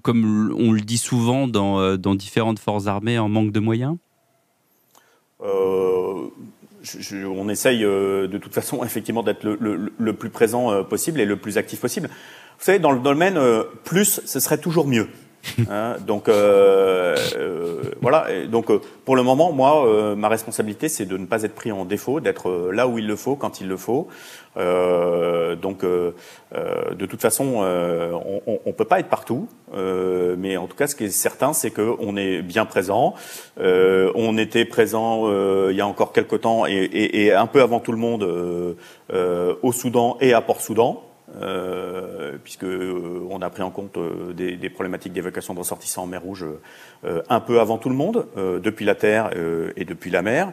[0.57, 3.97] on le dit souvent dans, euh, dans différentes forces armées, en manque de moyens?
[5.43, 6.29] Euh,
[7.25, 11.57] On essaye euh, de toute façon effectivement d'être le, plus présent possible et le plus
[11.57, 12.07] actif possible.
[12.07, 13.39] Vous savez, dans le domaine,
[13.83, 15.07] plus, ce serait toujours mieux.
[15.69, 16.29] Hein, donc
[18.01, 18.27] voilà.
[18.47, 18.71] Donc
[19.05, 22.71] pour le moment, moi, ma responsabilité, c'est de ne pas être pris en défaut, d'être
[22.71, 24.07] là où il le faut, quand il le faut.
[24.55, 27.63] Donc de toute façon,
[28.47, 31.71] on, on, peut pas être partout, mais en tout cas, ce qui est certain, c'est
[31.71, 33.13] que on est bien présent.
[33.57, 35.29] on était présent
[35.69, 38.23] il y a encore quelques temps et, et, et, un peu avant tout le monde
[39.13, 41.06] au Soudan et à Port-Soudan.
[41.35, 46.03] Euh, puisque euh, on a pris en compte euh, des, des, problématiques d'évacuation de ressortissants
[46.03, 46.45] en mer Rouge
[47.03, 49.31] euh, un peu avant tout le monde, depuis la terre
[49.75, 50.51] et depuis la mer.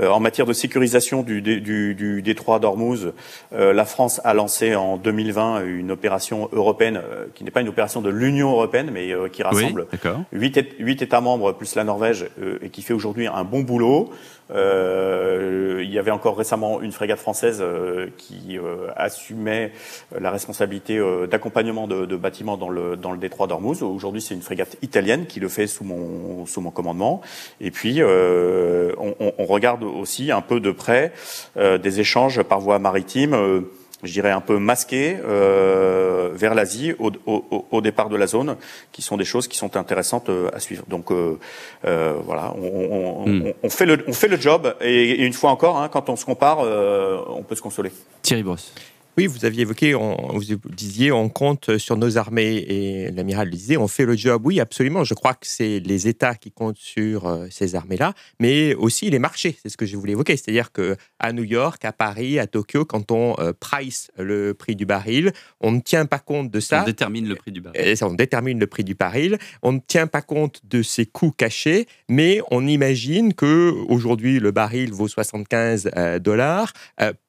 [0.00, 3.12] en matière de sécurisation du, du, du détroit d'Ormuz,
[3.52, 7.00] la France a lancé en 2020 une opération européenne
[7.34, 9.86] qui n'est pas une opération de l'Union européenne, mais qui rassemble
[10.32, 12.26] huit 8, États membres plus la Norvège
[12.62, 14.10] et qui fait aujourd'hui un bon boulot.
[14.50, 19.72] Euh, il y avait encore récemment une frégate française euh, qui euh, assumait
[20.18, 23.82] la responsabilité d'accompagnement de, de, bâtiments dans le, dans le détroit d'Ormuz.
[23.82, 27.20] Aujourd'hui, c'est une frégate italienne qui le fait sous mon, sous mon commandement.
[27.60, 31.12] Et puis, on, on, regarde aussi un peu de près
[31.56, 33.66] des échanges par voie maritime
[34.06, 38.56] je dirais, un peu masqué euh, vers l'Asie au, au, au, départ de la zone,
[38.92, 40.84] qui sont des choses qui sont intéressantes euh, à suivre.
[40.88, 41.38] Donc euh,
[41.84, 43.52] euh, voilà, on, on, hmm.
[43.62, 46.24] on, fait le, on fait le job, et, une fois encore, hein, quand on se
[46.24, 47.92] compare, on peut se consoler.
[48.22, 48.72] Thierry Brosse.
[49.18, 53.52] Oui, vous aviez évoqué, on, vous disiez, on compte sur nos armées et l'amiral le
[53.52, 54.42] disait, on fait le job.
[54.44, 55.04] Oui, absolument.
[55.04, 59.18] Je crois que c'est les États qui comptent sur euh, ces armées-là, mais aussi les
[59.18, 59.56] marchés.
[59.62, 60.36] C'est ce que je voulais évoquer.
[60.36, 64.76] C'est-à-dire que à New York, à Paris, à Tokyo, quand on euh, price le prix
[64.76, 66.82] du baril, on ne tient pas compte de ça.
[66.82, 67.96] On détermine le prix du baril.
[68.02, 69.38] on détermine le prix du baril.
[69.62, 74.50] On ne tient pas compte de ses coûts cachés, mais on imagine que aujourd'hui le
[74.50, 76.74] baril vaut 75 euh, dollars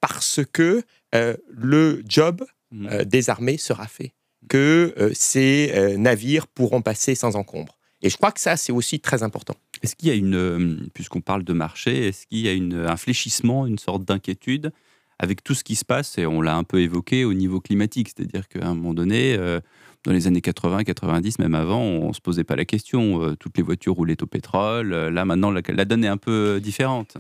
[0.02, 2.88] parce que le job mhm.
[2.92, 4.14] euh, des armées sera fait,
[4.50, 7.78] que euh, ces navires pourront passer sans encombre.
[8.02, 9.56] Et je crois que ça, c'est aussi très important.
[9.82, 12.98] Est-ce qu'il y a une, puisqu'on parle de marché, est-ce qu'il y a une, un
[12.98, 14.72] fléchissement, une sorte d'inquiétude
[15.20, 18.10] avec tout ce qui se passe, et on l'a un peu évoqué au niveau climatique,
[18.16, 19.36] c'est-à-dire qu'à un moment donné,
[20.06, 23.36] dans les années 80, 90, même avant, on ne se posait pas la question.
[23.40, 24.94] toutes les voitures roulaient au pétrole.
[24.94, 27.18] là, maintenant, la, la donne est un peu différente.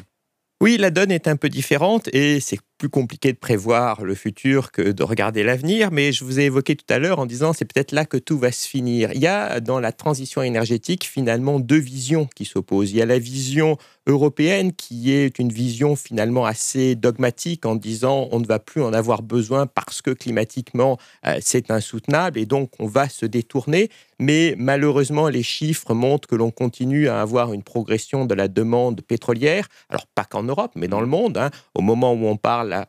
[0.61, 4.71] Oui, la donne est un peu différente et c'est plus compliqué de prévoir le futur
[4.71, 7.65] que de regarder l'avenir, mais je vous ai évoqué tout à l'heure en disant c'est
[7.65, 9.11] peut-être là que tout va se finir.
[9.13, 12.91] Il y a dans la transition énergétique finalement deux visions qui s'opposent.
[12.91, 18.29] Il y a la vision européenne qui est une vision finalement assez dogmatique en disant
[18.31, 22.71] on ne va plus en avoir besoin parce que climatiquement euh, c'est insoutenable et donc
[22.79, 23.89] on va se détourner.
[24.19, 29.01] Mais malheureusement, les chiffres montrent que l'on continue à avoir une progression de la demande
[29.01, 29.67] pétrolière.
[29.89, 31.37] Alors pas qu'en Europe, mais dans le monde.
[31.37, 31.51] Hein.
[31.75, 32.87] Au moment où on parle, la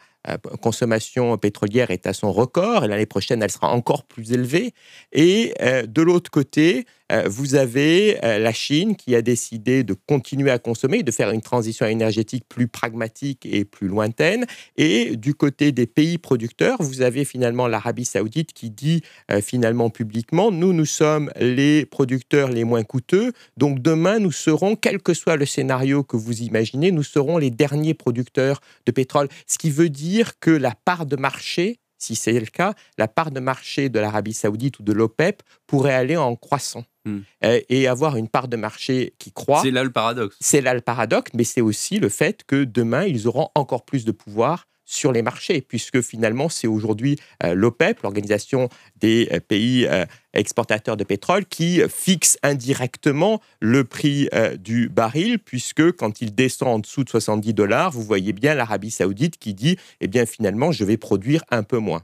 [0.60, 4.72] consommation pétrolière est à son record et l'année prochaine, elle sera encore plus élevée.
[5.12, 9.94] Et euh, de l'autre côté, euh, vous avez euh, la Chine qui a décidé de
[9.94, 14.44] continuer à consommer, de faire une transition énergétique plus pragmatique et plus lointaine.
[14.76, 19.88] Et du côté des pays producteurs, vous avez finalement l'Arabie saoudite qui dit euh, finalement
[19.88, 23.32] publiquement, nous, nous sommes les producteurs les moins coûteux.
[23.56, 27.50] Donc demain, nous serons, quel que soit le scénario que vous imaginez, nous serons les
[27.50, 29.28] derniers producteurs de pétrole.
[29.46, 30.07] Ce qui veut dire
[30.40, 34.32] que la part de marché si c'est le cas, la part de marché de l'Arabie
[34.32, 36.84] saoudite ou de l'OPEP pourrait aller en croissant.
[37.04, 37.20] Hmm.
[37.42, 39.62] Et avoir une part de marché qui croît.
[39.62, 40.36] C'est là le paradoxe.
[40.40, 44.04] C'est là le paradoxe, mais c'est aussi le fait que demain, ils auront encore plus
[44.04, 49.86] de pouvoir sur les marchés, puisque finalement, c'est aujourd'hui euh, l'OPEP, l'organisation des euh, pays
[50.34, 56.78] exportateurs de pétrole, qui fixe indirectement le prix du baril, puisque quand il descend en
[56.78, 60.84] dessous de 70 dollars, vous voyez bien l'Arabie saoudite qui dit, eh bien finalement, je
[60.84, 62.02] vais produire un peu moins.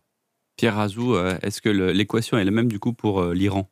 [0.56, 3.68] Pierre Razou, est-ce que l'équation est la même du coup pour l'Iran?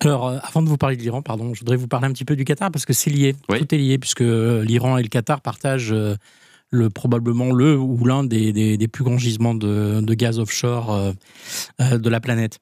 [0.00, 2.24] Alors, euh, avant de vous parler de l'Iran, pardon, je voudrais vous parler un petit
[2.24, 3.34] peu du Qatar parce que c'est lié.
[3.48, 6.16] Tout est lié puisque euh, l'Iran et le Qatar partagent euh,
[6.74, 11.14] le, probablement le ou l'un des, plus grands gisements de, gaz offshore
[11.78, 12.58] de la planète.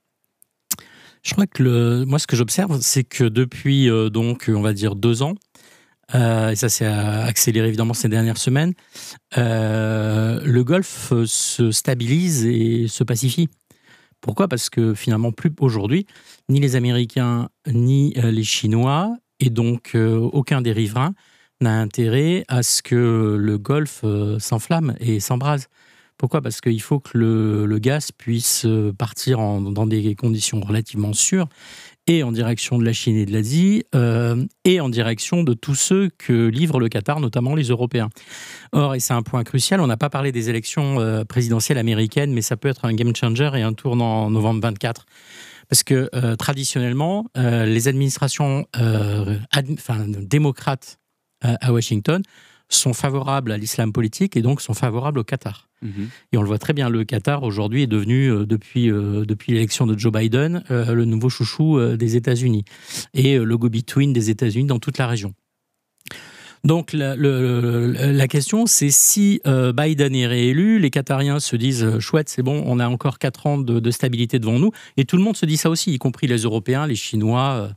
[1.23, 4.95] Je crois que le, moi, ce que j'observe, c'est que depuis donc, on va dire
[4.97, 5.35] deux ans,
[6.15, 8.75] et ça s'est accéléré évidemment ces dernières semaines,
[9.37, 13.49] le Golfe se stabilise et se pacifie.
[14.23, 14.49] Pourquoi?
[14.49, 16.07] Parce que finalement, plus aujourd'hui,
[16.49, 21.13] ni les Américains ni euh, les Chinois, et donc euh, aucun des riverains,
[21.63, 25.69] n'a intérêt à ce que le Golfe euh, s'enflamme et s'embrase.
[26.19, 26.41] Pourquoi?
[26.41, 28.65] Parce qu'il faut que le, gaz puisse
[28.97, 31.49] partir dans des conditions relativement sûres
[32.07, 35.75] et en direction de la Chine et de l'Asie, euh, et en direction de tous
[35.75, 38.09] ceux que livre le Qatar, notamment les Européens.
[38.73, 42.33] Or, et c'est un point crucial, on n'a pas parlé des élections euh, présidentielles américaines,
[42.33, 45.07] mais ça peut être un game changer et un tournant en novembre 24.
[45.69, 48.67] Parce que euh, traditionnellement, les administrations
[50.19, 50.99] démocrates
[51.43, 52.23] à Washington
[52.75, 55.69] sont favorables à l'islam politique et donc sont favorables au Qatar.
[55.83, 56.09] Mhm.
[56.33, 59.53] Et on le voit très bien, le Qatar aujourd'hui est devenu, euh, depuis, euh, depuis
[59.53, 62.65] l'élection de Joe Biden, euh, le nouveau chouchou des États-Unis
[63.15, 65.35] et le go-between des États-Unis dans toute la région.
[66.65, 71.99] Donc la, la question, c'est si euh, Biden est réélu, les Qatariens se disent euh,
[71.99, 75.25] chouette, c'est bon, on a encore quatre ans de, stabilité devant nous, et tout le
[75.25, 77.69] monde se dit ça aussi, y compris les Européens, les Chinois, euh,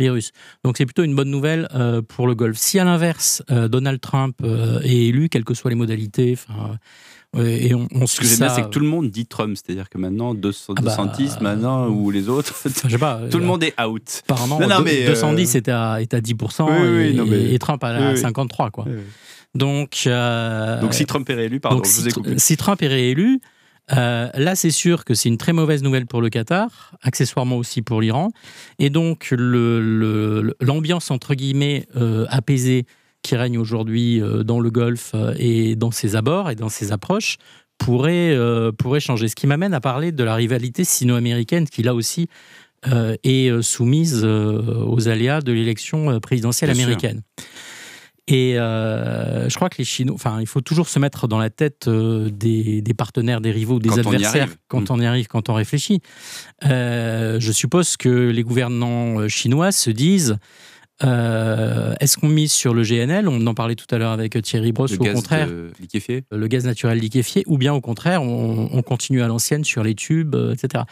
[0.00, 0.32] les Russes.
[0.64, 1.68] Donc c'est plutôt une bonne nouvelle
[2.08, 2.58] pour le Golfe.
[2.58, 4.36] Si à l'inverse, Donald Trump
[4.82, 6.78] est élu, quelles que soient les modalités, enfin
[7.38, 9.56] et on, on Ce que j'aime bien, c'est que tout le monde dit Trump.
[9.56, 13.44] C'est-à-dire que maintenant, 200, ah bah, maintenant, ou les autres, je sais pas, tout le
[13.44, 14.22] euh, monde est out.
[14.28, 18.70] Apparemment, non, mais, 210 est, à, est à 10% et, Trump à, 53.
[18.70, 18.84] Quoi.
[19.54, 22.38] Donc, euh, donc, si Trump est réélu, pardon, je vous ai coupé.
[22.38, 23.40] Si Trump est réélu,
[23.92, 27.80] euh, là, c'est sûr que c'est une très mauvaise nouvelle pour le Qatar, accessoirement aussi
[27.80, 28.30] pour l'Iran.
[28.78, 31.86] Et donc, l'ambiance, le, entre guillemets,
[32.28, 32.84] apaisée
[33.22, 36.92] qui règne aujourd'hui euh, dans le Golfe euh, et dans ses abords et dans ses
[36.92, 37.38] approches
[37.78, 39.28] pourrait, euh, pourrait changer.
[39.28, 42.28] Ce qui m'amène à parler de la rivalité sino-américaine qui, là aussi,
[43.22, 47.22] est soumise aux aléas de l'élection présidentielle américaine.
[48.26, 51.88] Et je crois que les Chinois, enfin, il faut toujours se mettre dans la tête
[51.88, 54.94] des, partenaires, des rivaux, des adversaires quand mm.
[54.94, 56.00] on y arrive, quand on réfléchit.
[56.62, 60.38] je suppose que les gouvernants chinois se disent
[61.04, 64.72] euh, est-ce qu'on mise sur le GNL On en parlait tout à l'heure avec Thierry
[64.72, 65.48] Brosse, ou au contraire
[65.80, 66.24] liquéfié.
[66.30, 70.34] le gaz naturel liquéfié, ou bien au contraire, on, continue à l'ancienne sur les tubes,
[70.34, 70.84] euh, etc.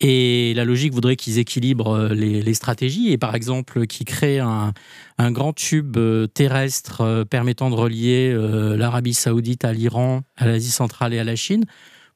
[0.00, 4.72] Et la logique voudrait qu'ils équilibrent euh, les, stratégies et par exemple qu'ils créent un,
[5.18, 5.96] grand tube
[6.34, 8.32] terrestre permettant de relier
[8.76, 11.64] l'Arabie saoudite à l'Iran, à l'Asie centrale et à la Chine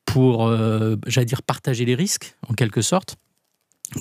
[0.05, 0.51] pour,
[1.07, 3.17] j'allais dire, partager les risques en quelque sorte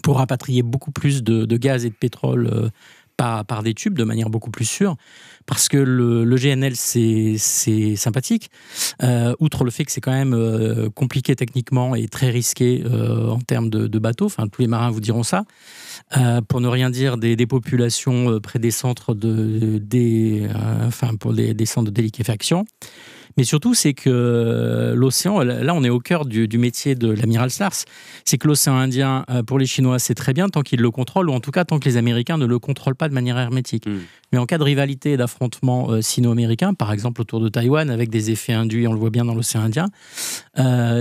[0.03, 2.71] pour rapatrier beaucoup plus de, de gaz et de pétrole
[3.17, 4.95] par, des tubes de manière beaucoup plus sûre,
[5.45, 8.49] parce que le, GNL, c'est sympathique,
[9.03, 13.29] euh, outre le fait que c'est quand même euh, compliqué techniquement et très risqué euh,
[13.29, 15.43] en termes de, bateaux, enfin tous les marins vous diront ça,
[16.47, 20.47] pour ne rien dire des, populations près des centres de, des,
[20.85, 22.65] enfin pour des, centres de déliquéfaction.
[23.37, 27.85] Mais surtout, c'est que l'océan, là, on est au cœur du, métier de l'amiral Slars.
[28.25, 31.33] C'est que l'océan Indien, pour les Chinois, c'est très bien tant qu'ils le contrôlent, ou
[31.33, 33.85] en tout cas tant que les Américains ne le contrôlent pas de manière hermétique.
[33.87, 33.99] Hmm.
[34.31, 38.31] Mais en cas de rivalité et d'affrontement sino-américain, par exemple autour de Taïwan, avec des
[38.31, 39.87] effets induits, on le voit bien dans l'océan Indien,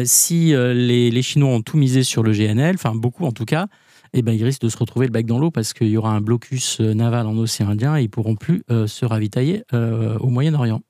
[0.05, 3.66] si les, les Chinois ont tout misé sur le GNL, enfin beaucoup en tout cas,
[4.12, 6.11] eh ben, ils risquent de se retrouver le bec dans l'eau parce qu'il y aura
[6.11, 10.16] un blocus euh, naval en océan Indien et ils pourront plus euh, se ravitailler euh,
[10.18, 10.81] au Moyen-Orient.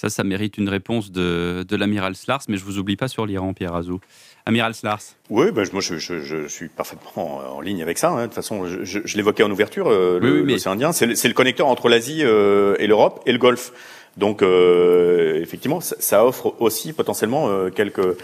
[0.00, 3.26] Ça, ça mérite une réponse de, de l'amiral Slars, mais je vous oublie pas sur
[3.26, 4.00] l'Iran, Pierre Azou.
[4.46, 5.02] Amiral Slars.
[5.28, 8.08] Oui, ben, moi je, je, suis parfaitement en ligne avec ça.
[8.08, 8.22] Hein.
[8.22, 12.22] De toute façon, je, l'évoquais en ouverture, l'océan Indien, c'est le, le, connecteur entre l'Asie
[12.22, 13.72] et l'Europe et le Golfe.
[14.16, 18.18] Donc euh, effectivement, ça, offre aussi potentiellement euh, quelques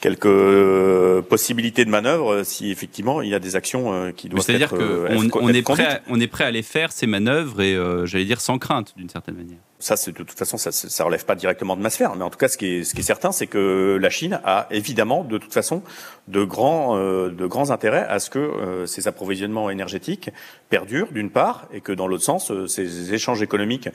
[0.00, 4.70] quelques euh, possibilités de manœuvre si effectivement il y a des actions qui doivent C'est-à-dire
[4.70, 8.40] qu'on on est prêt, on est prêt à les faire ces manœuvres et j'allais dire
[8.40, 9.58] sans crainte d'une certaine manière.
[9.80, 12.30] Ça, c'est de toute façon, ça, ça relève pas directement de ma sphère, mais en
[12.30, 15.22] tout cas, ce qui est, ce qui est certain, c'est que la Chine a évidemment,
[15.22, 15.82] de toute façon,
[16.28, 20.30] de grands, euh, de grands intérêts à ce que euh, ces approvisionnements énergétiques
[20.68, 23.88] perdurent, d'une part, et que dans l'autre sens, euh, ces échanges économiques,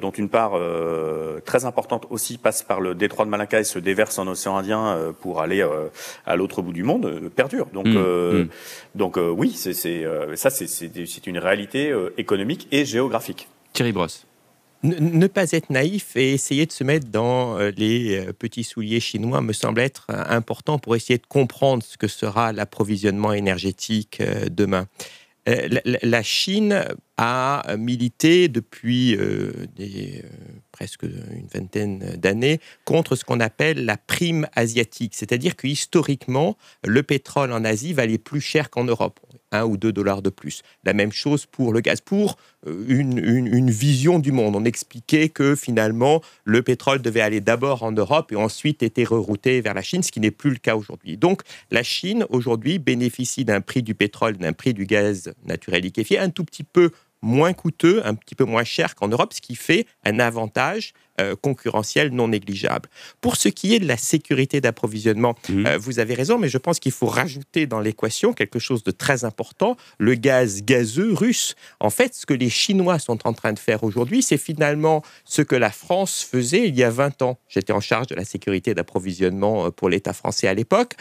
[0.00, 0.52] dont une part
[1.44, 5.14] très importante aussi passe par le détroit de Malacca et se déverse en océan Indien
[5.20, 5.66] pour aller
[6.26, 7.68] à l'autre bout du monde, perdurent.
[7.72, 8.48] Donc, mmh, mmh.
[8.94, 9.72] donc oui, c'est
[10.34, 13.48] ça, c'est une réalité économique et géographique.
[13.72, 14.26] Thierry Brosse
[14.82, 19.00] ne pas être naïf et essayer de se mettre dans euh, les euh, petits souliers
[19.00, 24.22] chinois me semble être euh, important pour essayer de comprendre ce que sera l'approvisionnement énergétique
[24.50, 24.86] demain.
[25.46, 26.84] La Chine
[27.22, 29.16] a milité depuis
[30.72, 37.02] presque une vingtaine d'années contre ce qu'on appelle la prime asiatique, c'est-à-dire que historiquement, le
[37.02, 39.20] pétrole en Asie valait plus cher qu'en Europe.
[39.52, 40.62] 1 ou 2 dollars de plus.
[40.84, 44.56] La même chose pour le gaz, pour euh, une, vision du monde.
[44.56, 49.60] On expliquait que finalement, le pétrole devait aller d'abord en Europe et ensuite était rerouté
[49.60, 51.16] vers la Chine, ce qui n'est plus le cas aujourd'hui.
[51.16, 56.18] Donc, la Chine, aujourd'hui, bénéficie d'un prix du pétrole, d'un prix du gaz naturel liquéfié
[56.18, 56.90] un tout petit peu
[57.22, 61.36] moins coûteux, un petit peu moins cher qu'en Europe, ce qui fait un avantage euh,
[61.40, 62.88] concurrentiel non négligeable.
[63.20, 65.66] Pour ce qui est de la sécurité d'approvisionnement, mmh.
[65.66, 68.90] euh, vous avez raison, mais je pense qu'il faut rajouter dans l'équation quelque chose de
[68.90, 71.54] très important, le gaz gazeux russe.
[71.78, 75.42] En fait, ce que les Chinois sont en train de faire aujourd'hui, c'est finalement ce
[75.42, 77.38] que la France faisait il y a 20 ans.
[77.48, 80.94] J'étais en charge de la sécurité d'approvisionnement euh, pour l'État français à l'époque.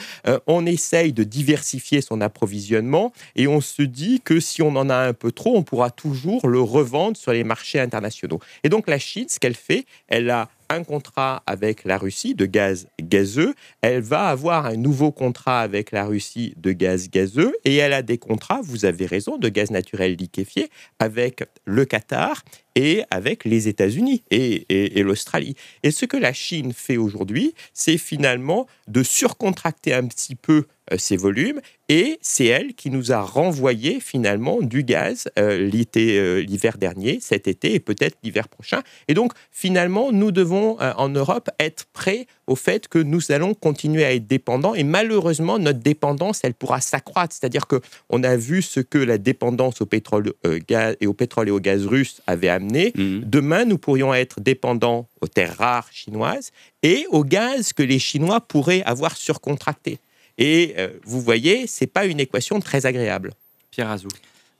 [0.47, 4.95] on essaye de diversifier son approvisionnement et on se dit que si on en a
[4.95, 8.39] un peu trop, on pourra toujours le revendre sur les marchés internationaux.
[8.63, 12.45] Et donc la Chine, ce qu'elle fait, elle a un contrat avec la Russie de
[12.45, 17.77] gaz gazeux, elle va avoir un nouveau contrat avec la Russie de gaz gazeux et
[17.77, 20.69] elle a des contrats, vous avez raison, de gaz naturel liquéfié
[20.99, 22.43] avec le Qatar
[22.75, 25.55] et avec les États-Unis et, l'Australie.
[25.83, 30.65] Et ce que la Chine fait aujourd'hui, c'est finalement de surcontracter un petit peu
[30.97, 36.77] ces volumes et c'est elle qui nous a renvoyé finalement du gaz euh, euh, l'hiver
[36.77, 38.81] dernier, cet été et peut-être l'hiver prochain.
[39.07, 44.05] Et donc finalement, nous devons en Europe être prêts au fait que nous allons continuer
[44.05, 47.35] à être dépendants et malheureusement notre dépendance, elle pourra s'accroître.
[47.35, 50.33] C'est-à-dire que on a vu ce que la dépendance au pétrole,
[50.67, 52.93] gaz, et au pétrole et au gaz russe avait amené.
[52.95, 53.21] Mmh.
[53.25, 56.51] Demain, nous pourrions être dépendants aux terres rares chinoises
[56.83, 59.99] et au gaz que les Chinois pourraient avoir surcontracté.
[60.39, 63.33] Et euh, vous voyez, c'est pas une équation très agréable.
[63.71, 64.07] Pierre Azou.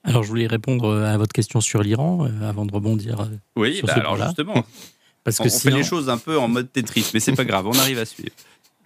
[0.04, 3.28] Alors, je voulais répondre euh, à votre question sur l'Iran euh, avant de rebondir.
[3.56, 4.66] Oui, sur bah alors justement.
[5.24, 7.68] Parce que on, fait les choses un peu en mode Tetris, mais c'est pas grave,
[7.68, 8.32] on arrive à suivre.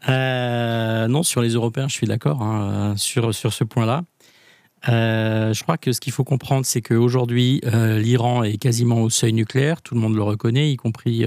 [0.07, 4.03] non, sur les Européens, je suis d'accord hein, sur, sur ce point-là.
[4.87, 9.83] je crois que ce qu'il faut comprendre, c'est qu'aujourd'hui, l'Iran est quasiment au seuil nucléaire.
[9.83, 11.25] Tout le monde le reconnaît, y compris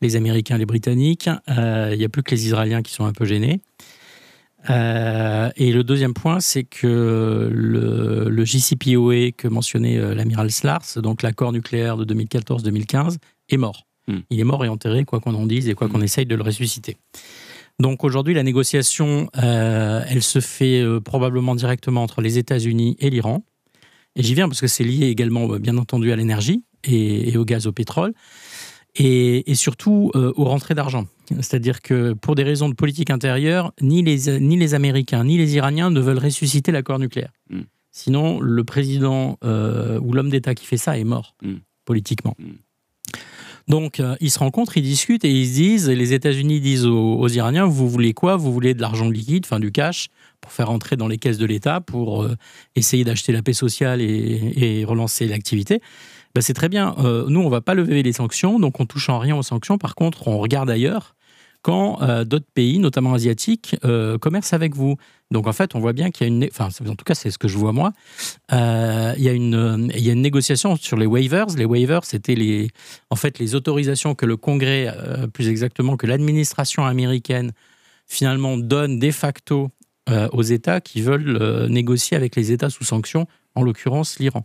[0.00, 1.28] les Américains, les Britanniques.
[1.46, 3.60] Il n'y a plus que les Israéliens qui sont un peu gênés.
[4.70, 11.22] Euh, et le deuxième point, c'est que le, JCPOA que mentionnait euh, l'amiral Slars, donc
[11.22, 13.16] l'accord nucléaire de 2014-2015,
[13.50, 13.86] est mort.
[14.08, 14.20] Hmm.
[14.30, 16.04] Il est mort et enterré, quoi qu'on en dise et quoi qu'on hmm.
[16.04, 16.96] essaye de le ressusciter.
[17.80, 23.44] Donc aujourd'hui, la négociation, euh, elle se fait probablement directement entre les États-Unis et l'Iran.
[24.16, 27.68] Et j'y viens parce que c'est lié également, bien entendu, à l'énergie et, au gaz,
[27.68, 28.14] au pétrole
[28.96, 31.06] et, surtout aux rentrées d'argent.
[31.36, 35.54] C'est-à-dire que pour des raisons de politique intérieure, ni les, ni les Américains ni les
[35.56, 37.32] Iraniens ne veulent ressusciter l'accord nucléaire.
[37.50, 37.62] Hmm.
[37.90, 41.56] Sinon, le président euh, ou l'homme d'État qui fait ça est mort, hmm.
[41.84, 42.34] politiquement.
[42.38, 42.56] Hmm.
[43.66, 46.86] Donc, euh, ils se rencontrent, ils discutent et ils se disent, et les États-Unis disent
[46.86, 48.36] aux, Iraniens, vous voulez quoi?
[48.36, 50.08] Vous voulez de l'argent liquide, enfin du cash,
[50.40, 52.26] pour faire entrer dans les caisses de l'État, pour
[52.76, 55.82] essayer d'acheter la paix sociale et relancer l'activité
[56.34, 56.94] bah, c'est très bien.
[56.98, 59.78] Euh, nous, on va pas lever les sanctions, donc on touche en rien aux sanctions.
[59.78, 61.16] Par contre, on regarde ailleurs
[61.62, 64.96] quand euh, d'autres pays, notamment asiatiques, euh, commercent avec vous.
[65.30, 67.30] Donc en fait, on voit bien qu'il y a une, enfin en tout cas c'est
[67.30, 67.92] ce que je vois moi,
[68.52, 71.46] euh, il, y a une, il y a une négociation sur les waivers.
[71.56, 72.70] Les waivers, c'était les,
[73.10, 74.94] en fait les autorisations que le Congrès,
[75.32, 77.52] plus exactement que l'administration américaine,
[78.06, 79.70] finalement donne de facto
[80.32, 84.42] aux États qui veulent négocier avec les États sous sanction, en l'occurrence l'Iran.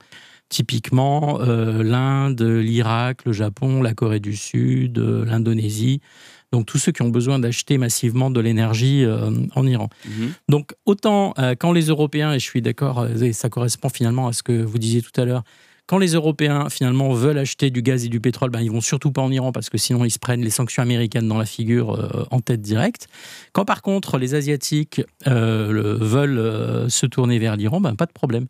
[0.50, 6.02] Typiquement, l'Inde, l'Irak, le Japon, la Corée du Sud, l'Indonésie,
[6.54, 9.90] donc tous ceux qui ont besoin d'acheter massivement de l'énergie euh, en Iran.
[10.06, 10.34] Mhm.
[10.50, 14.28] Donc autant euh, quand les Européens, et je suis d'accord, euh, et ça correspond finalement
[14.28, 15.44] à ce que vous disiez tout à l'heure,
[15.88, 19.12] quand les Européens finalement veulent acheter du gaz et du pétrole, ben, ils vont surtout
[19.12, 22.28] pas en Iran parce que sinon ils se prennent les sanctions américaines dans la figure
[22.32, 23.08] en tête directe.
[23.52, 28.46] Quand par contre les Asiatiques veulent se tourner vers l'Iran, ben, pas de problème.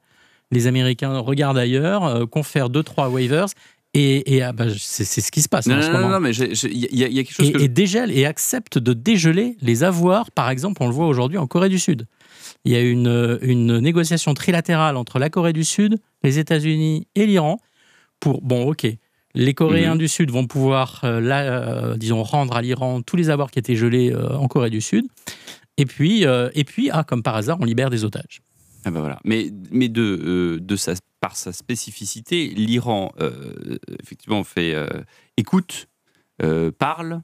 [0.52, 3.48] Les Américains regardent ailleurs, confèrent deux trois waivers
[3.96, 6.10] et, ah, bah, c'est ce qui se passe non, en ce moment.
[6.10, 7.48] Non, mais il y, a quelque chose.
[7.48, 10.32] Et, que et dégèle et accepte de dégeler les avoirs.
[10.32, 12.08] Par exemple, on le voit aujourd'hui en Corée du Sud.
[12.66, 17.28] Il y a une, une négociation trilatérale entre la Corée du Sud, les États-Unis et
[17.28, 17.60] l'Iran
[18.20, 18.42] pour.
[18.42, 18.88] Bon, ok.
[19.36, 20.00] Les Coréens mhm.
[20.00, 23.76] du Sud vont pouvoir, euh, euh, disons, rendre à l'Iran tous les avoirs qui étaient
[23.76, 25.06] gelés euh, en Corée du Sud.
[25.78, 28.44] Et puis, et puis ah, comme par hasard, on libère des otages.
[28.86, 29.20] Ah bah voilà.
[29.24, 34.90] Mais, mais de, de sa par sa spécificité, l'Iran, euh, effectivement, fait euh,
[35.38, 35.88] écoute,
[36.42, 37.22] euh, parle,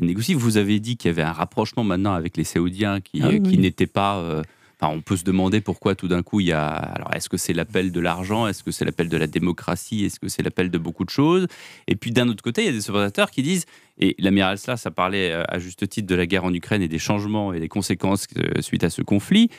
[0.00, 0.32] négocie.
[0.32, 3.58] Vous avez dit qu'il y avait un rapprochement maintenant avec les Saoudiens qui, ah qui
[3.58, 4.42] n'était pas.
[4.80, 6.66] Enfin, on peut se demander pourquoi tout d'un coup il y a.
[6.66, 8.46] Alors, est-ce que c'est l'appel de l'argent?
[8.46, 10.06] Est-ce que c'est l'appel de la démocratie?
[10.06, 11.46] Est-ce que c'est l'appel de beaucoup de choses?
[11.88, 13.66] Et puis d'un autre côté, il y a des observateurs qui disent,
[13.98, 16.98] et l'amiral Slas a parlé à juste titre de la guerre en Ukraine et des
[16.98, 18.28] changements et des conséquences
[18.60, 19.50] suite à ce conflit.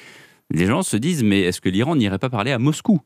[0.53, 3.01] Les gens se disent, mais est-ce que l'Iran n'irait pas parler à Moscou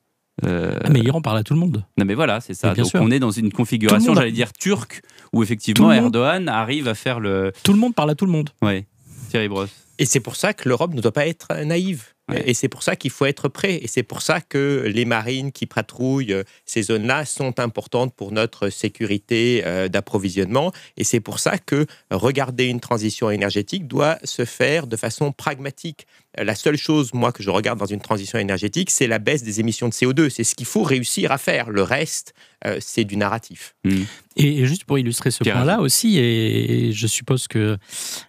[0.46, 1.84] euh, ah, mais l'Iran parle à tout le monde.
[1.98, 2.76] Non, mais voilà, c'est ça.
[2.76, 5.02] Donc on est dans une configuration, j'allais dire turque,
[5.34, 7.52] où effectivement Erdogan arrive à faire le.
[7.64, 8.52] Tout le monde parle à tout le monde.
[8.62, 8.86] Oui.
[9.30, 9.72] Thierry Brosse.
[10.00, 12.04] Et c'est pour ça que l'Europe ne doit pas être naïve.
[12.46, 13.80] Et c'est pour ça qu'il faut être prêt.
[13.82, 18.34] Et c'est pour ça que les marines qui patrouillent euh, ces zones-là sont importantes pour
[18.34, 20.74] notre sécurité euh, d'approvisionnement.
[20.98, 26.06] Et c'est pour ça que regarder une transition énergétique doit se faire de façon pragmatique.
[26.38, 29.60] La seule chose, moi, que je regarde dans une transition énergétique, c'est la baisse des
[29.60, 30.30] émissions de CO2.
[30.30, 31.70] C'est ce qu'il faut réussir à faire.
[31.70, 32.34] Le reste,
[32.66, 33.76] euh, c'est du narratif.
[33.84, 34.04] Hmm.
[34.36, 37.78] Et juste pour illustrer ce point-là aussi, et je suppose que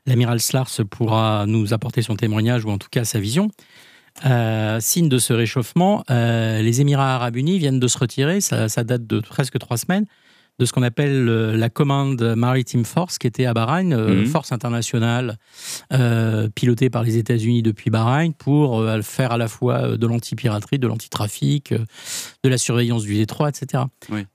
[0.06, 3.50] l'amiral Slars pourra nous apporter son témoignage ou en tout cas sa vision.
[4.26, 8.66] Euh, signe de ce réchauffement, euh, les Émirats arabes unis viennent de se retirer, ça,
[8.84, 10.06] date de presque trois semaines,
[10.58, 14.26] de ce qu'on appelle la Command Maritime Force, qui était à Bahreïn, euh, mhm.
[14.26, 15.36] force internationale
[16.54, 21.72] pilotée par les États-Unis depuis Bahreïn pour faire à la fois de l'anti-piraterie, de l'anti-trafic,
[21.72, 23.84] de la surveillance du détroit, etc.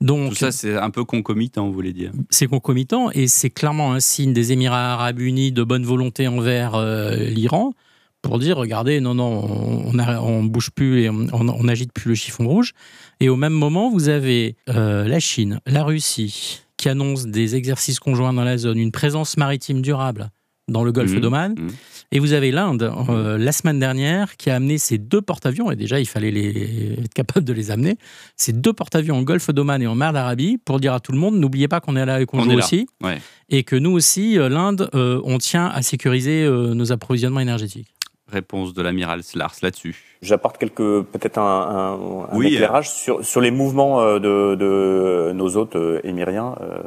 [0.00, 3.92] Donc, Tout ça, c'est un peu concomitant, vous voulez dire C'est concomitant et c'est clairement
[3.92, 6.80] un signe des Émirats arabes unis de bonne volonté envers
[7.16, 7.72] l'Iran
[8.24, 12.48] pour dire regardez, non, non, on, on, bouge plus et on n'agite plus le chiffon
[12.48, 12.72] rouge.
[13.20, 18.00] Et au même moment, vous avez euh, la Chine, la Russie, qui annoncent des exercices
[18.00, 20.30] conjoints dans la zone, une présence maritime durable
[20.68, 21.52] dans le golfe mmh, d'Oman.
[21.52, 21.68] Mmh.
[22.12, 25.76] Et vous avez l'Inde, euh, la semaine dernière, qui a amené ces deux porte-avions, et
[25.76, 27.98] déjà il fallait les, être capable de les amener,
[28.38, 31.18] ces deux porte-avions en golfe d'Oman et en mer d'Arabie, pour dire à tout le
[31.18, 32.86] monde, n'oubliez pas qu'on est là et qu'on joue aussi,
[33.50, 37.94] et que nous aussi, euh, l'Inde, on tient à sécuriser nos approvisionnements énergétiques
[38.30, 40.18] réponse de l'amiral Slars là-dessus.
[40.22, 45.76] J'apporte quelques peut-être un, un, éclairage sur, sur les mouvements euh, de, de nos hôtes
[45.76, 46.80] euh, émiriens, euh,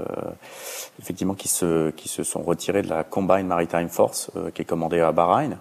[1.00, 5.00] effectivement qui se qui se sont retirés de la Combined Maritime Force qui est commandée
[5.00, 5.58] à Bahreïn.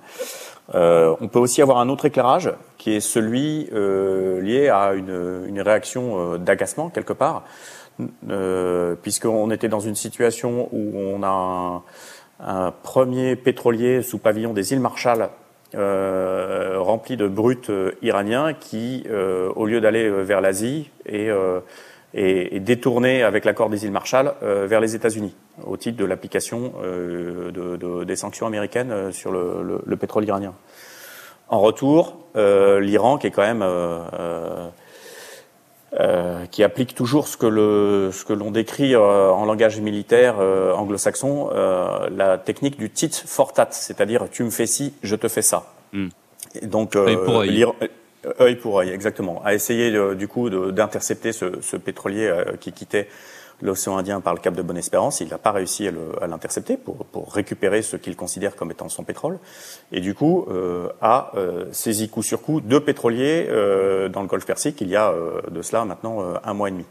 [0.72, 6.39] on peut aussi avoir un autre éclairage qui est celui lié à une, une réaction
[6.39, 7.45] d'agacement quelque part,
[9.03, 11.83] puisqu'on était dans une situation où on a un,
[12.41, 15.29] un premier pétrolier sous pavillon des îles Marshall
[15.75, 21.29] euh, rempli de brutes euh, iraniens qui, euh, au lieu d'aller vers l'Asie, et,
[22.14, 28.05] et, détourné avec l'accord des îles Marshall vers les États-Unis au titre de l'application de,
[28.05, 30.55] des sanctions américaines sur le, le, pétrole iranien.
[31.49, 34.69] En retour, l'Iran, qui est quand même euh,
[36.51, 41.51] qui applique toujours ce que le ce que l'on décrit euh, en langage militaire anglo-saxon,
[42.14, 45.72] la technique du tit for tat, c'est-à-dire tu me fais ci, je te fais ça.
[45.92, 46.09] Hmm.
[46.61, 47.66] Et donc œil pour œil.
[48.40, 49.42] œil pour œil, exactement.
[49.44, 53.09] A essayé du coup d'intercepter ce, ce, pétrolier qui quittait
[53.62, 55.20] l'océan Indien par le cap de Bonne-Espérance.
[55.20, 55.88] Il n'a pas réussi
[56.20, 59.38] à l'intercepter pour, pour, récupérer ce qu'il considère comme étant son pétrole.
[59.92, 64.28] Et du coup, euh, a euh, saisi coup sur coup deux pétroliers euh, dans le
[64.28, 66.84] Golfe Persique il y a euh, de cela maintenant euh, un mois et demi.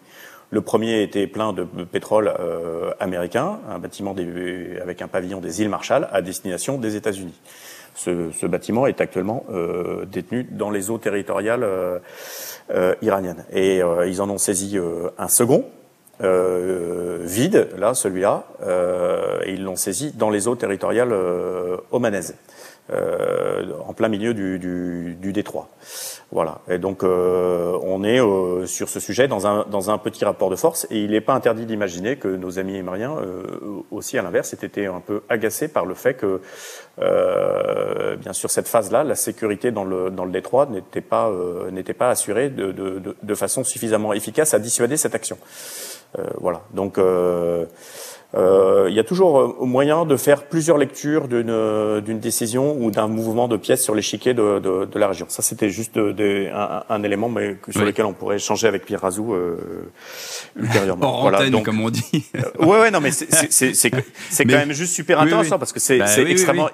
[0.51, 5.61] Le premier était plein de pétrole euh, américain, un bâtiment des, avec un pavillon des
[5.61, 7.33] îles Marshall à destination des États-Unis.
[7.95, 11.99] Ce, ce, bâtiment est actuellement euh, détenu dans les eaux territoriales euh,
[13.01, 13.45] iraniennes.
[13.51, 14.77] Et ils en ont saisi
[15.17, 15.65] un second,
[16.19, 18.45] vide, là, celui-là,
[19.45, 21.13] et ils l'ont saisi dans les eaux territoriales
[21.91, 22.35] omanaises.
[22.91, 25.69] Euh, en plein milieu du, du, du, détroit.
[26.29, 26.59] Voilà.
[26.69, 30.51] Et donc euh, on est euh, sur ce sujet dans un, dans un petit rapport
[30.51, 33.15] de force et il n'est pas interdit d'imaginer que nos amis émariens
[33.89, 36.41] aussi à l'inverse aient été un peu agacés par le fait que
[38.17, 41.31] bien sûr cette phase-là, la sécurité dans le, dans le détroit n'était pas,
[41.71, 45.39] n'était pas assurée de, de, de, façon suffisamment efficace à dissuader cette action.
[46.39, 46.61] Voilà.
[46.73, 47.65] Donc euh,
[48.35, 53.07] il y a toujours euh, moyen de faire plusieurs lectures d'une euh, décision ou d'un
[53.07, 55.25] mouvement de pièces sur l'échiquier de, de, de, la région.
[55.29, 59.01] Ça, c'était juste de, un, un, élément mais sur lequel on pourrait échanger avec Pierre
[59.01, 59.91] Razou euh,
[60.55, 61.07] ultérieurement.
[61.07, 62.25] Hors voilà, donc, comme on dit.
[62.35, 63.89] Euh, ouais, ouais, non, mais c'est
[64.37, 66.69] quand même juste super intéressant parce que c'est bah, extrêmement,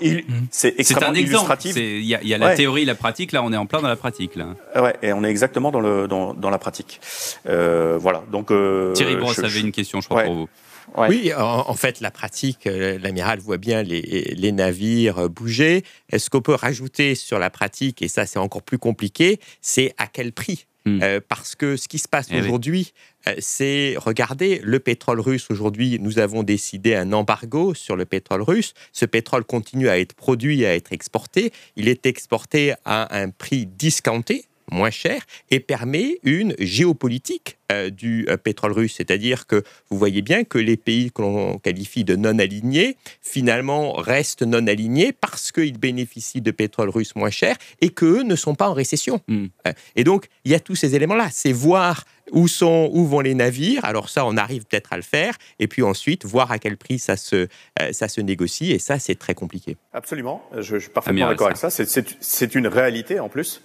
[0.50, 1.76] c'est extrêmement un illustratif.
[1.76, 2.56] Il y a, y a la ouais.
[2.56, 3.32] théorie, la pratique.
[3.32, 4.36] Là, on est en plein dans la pratique.
[4.36, 4.48] Là.
[4.76, 7.00] Ouais, et on est exactement dans le dans, dans la pratique.
[7.46, 8.24] voilà.
[8.32, 8.48] Donc
[8.94, 10.50] Thierry Brosse avait une question, je crois, pour vous.
[10.98, 15.84] Oui, en, fait, la pratique, euh, l'amiral voit bien les, les, navires euh, bouger.
[16.10, 20.08] Est-ce qu'on peut rajouter sur la pratique, et ça c'est encore plus compliqué, c'est à
[20.08, 21.00] quel prix hmm.
[21.02, 22.94] euh, parce que ce qui se passe eh aujourd'hui,
[23.40, 28.74] c'est, regardez, le pétrole russe aujourd'hui, nous avons décidé un embargo sur le pétrole russe.
[28.94, 31.54] Ce pétrole continue à être produit, à être exporté.
[31.76, 35.22] Il est exporté à un prix discounté, moins cher,
[35.52, 37.58] et permet une géopolitique
[37.90, 38.96] du euh, pétrole russe.
[38.98, 43.94] C'est-à-dire que vous voyez bien que les pays que l'on qualifie de non alignés, finalement,
[43.94, 48.56] restent non alignés parce qu'ils bénéficient de pétrole russe moins cher et qu'eux ne sont
[48.56, 49.22] pas en récession.
[49.28, 49.48] Hmm.
[49.68, 51.30] Euh, et donc, il y a tous ces éléments-là.
[51.32, 53.84] C'est voir où, sont, où vont les navires.
[53.84, 55.36] Alors ça, on arrive peut-être à le faire.
[55.60, 57.48] Et puis ensuite, voir à quel prix ça se,
[57.92, 58.72] ça se négocie.
[58.72, 59.76] Et ça, c'est très compliqué.
[59.92, 60.42] Absolument.
[60.56, 61.70] Je, je suis parfaitement d'accord avec ça.
[61.70, 63.62] C'est une réalité en plus.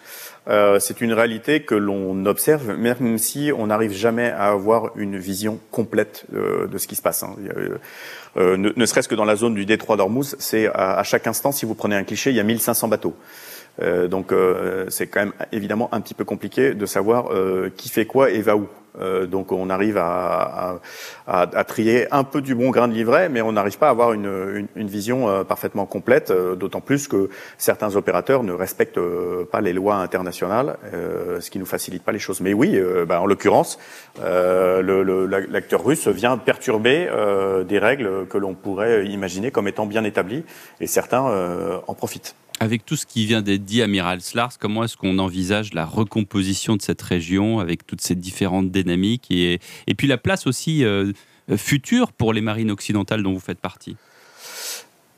[0.49, 5.19] Euh, c'est une réalité que l'on observe, même si on n'arrive jamais à avoir une
[5.19, 7.23] vision complète euh, de ce qui se passe.
[7.23, 7.35] Hein.
[8.37, 11.53] Euh, ne, ne serait-ce que dans la zone du détroit d'Ormuz, c'est à, chaque instant,
[11.53, 13.15] si vous prenez un cliché, il y a 1500 bateaux.
[13.83, 14.33] Euh, donc
[14.89, 17.31] c'est quand même évidemment un petit peu compliqué de savoir
[17.77, 18.69] qui fait quoi et va où.
[19.01, 20.79] Euh, donc on arrive à,
[21.67, 24.69] trier un peu du bon grain de livret, mais on n'arrive pas à avoir une
[24.77, 27.29] vision euh, parfaitement complète, euh, d'autant plus que
[27.59, 29.01] certains opérateurs ne respectent
[29.51, 30.77] pas les lois internationales,
[31.41, 32.41] ce qui nous facilite pas les choses.
[32.41, 33.79] Mais oui, bah, en l'occurrence,
[34.19, 37.09] l'acteur russe vient perturber
[37.67, 40.45] des règles que l'on pourrait imaginer comme étant bien établies,
[40.81, 42.35] et certains en profitent.
[42.59, 46.77] Avec tout ce qui vient d'être dit, Amiral Slars, comment est-ce qu'on envisage la recomposition
[46.77, 51.13] de cette région avec toutes ces différentes dynamiques et, et puis la place aussi euh,
[51.57, 53.97] future pour les marines occidentales dont vous faites partie?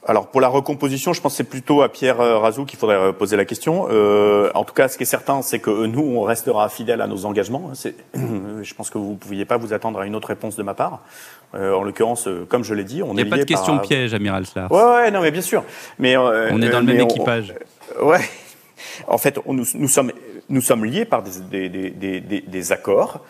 [0.09, 2.97] Alors pour la recomposition, je pense que c'est plutôt à Pierre euh, Razou qu'il faudrait
[2.97, 3.89] euh, poser la question.
[3.91, 7.07] Euh, en tout cas, ce qui est certain, c'est que nous, on restera fidèles à
[7.07, 7.73] nos engagements.
[8.15, 10.73] Je pense que vous ne pouviez pas vous attendre à une autre réponse de ma
[10.73, 11.03] part.
[11.55, 14.15] Euh, en l'occurrence, comme je l'ai dit, on Il n'y a pas de question piège,
[14.15, 14.73] amiral Slars.
[14.73, 15.63] Ouais, ouais, non, mais bien sûr.
[15.99, 17.55] Mais on est dans le même équipage.
[18.03, 18.21] ouais.
[19.09, 20.13] En fait, on, nous, nous, sommes
[20.49, 23.21] nous sommes liés par des, des, des, des accords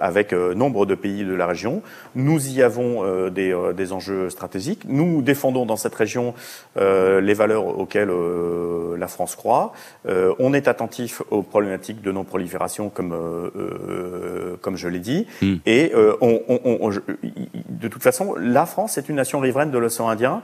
[0.00, 1.82] avec euh, nombre de pays de la région.
[2.14, 4.82] Nous y avons euh, des, euh, des, enjeux stratégiques.
[4.86, 6.34] Nous défendons dans cette région
[6.76, 8.12] euh, les valeurs auxquelles
[8.98, 9.72] la France croit.
[10.06, 13.14] on est attentif aux problématiques de non-prolifération, comme,
[14.60, 15.26] comme je l'ai dit.
[15.42, 15.54] Mm.
[15.66, 20.08] Et on, on, on, de toute façon, la France est une nation riveraine de l'océan
[20.08, 20.42] Indien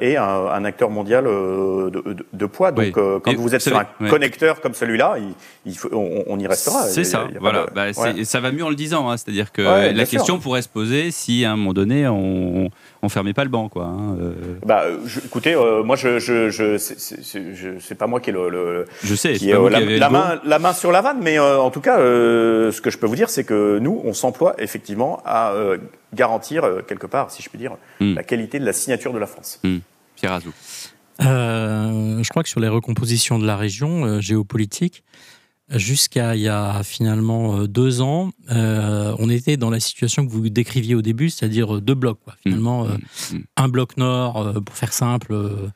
[0.00, 2.72] et un, un, acteur mondial de, de, de poids.
[2.72, 2.92] Donc, oui.
[2.92, 4.08] quand et vous êtes sur un ouais.
[4.08, 5.34] connecteur comme celui-là, il,
[5.66, 6.82] il faut, on, y restera.
[6.82, 7.26] C'est ça.
[7.40, 7.66] voilà.
[7.66, 7.70] De...
[7.74, 8.07] Bah, ouais.
[8.24, 9.10] Ça va mieux en le disant.
[9.10, 9.16] Hein.
[9.16, 10.40] C'est-à-dire que ouais, la question sûr.
[10.40, 12.70] pourrait se poser si à un moment donné on,
[13.02, 13.84] on fermait pas le banc, quoi.
[13.84, 14.32] Hein, euh...
[14.66, 16.76] Bah, je, écoutez, euh, moi, je, je, je,
[17.80, 20.40] c'est pas moi qui ai le, le je sais, qui est, euh, la, la main,
[20.44, 23.06] la main sur la vanne, mais euh, en tout cas, euh, ce que je peux
[23.06, 25.54] vous dire, c'est que nous, on s'emploie effectivement à
[26.14, 28.14] garantir quelque part, si je puis dire, mm.
[28.14, 29.60] la qualité de la signature de la France.
[29.62, 29.78] Mm.
[30.16, 30.52] Pierre Azou.
[31.20, 35.04] je crois que sur les recompositions de la région géopolitique,
[35.70, 40.32] Jusqu'à il y a finalement euh, deux ans, euh, on était dans la situation que
[40.32, 42.18] vous décriviez au début, c'est-à-dire euh, deux blocs.
[42.24, 42.36] Quoi.
[42.42, 43.38] Finalement, mmh, mmh.
[43.58, 45.68] un bloc nord, pour faire simple, euh,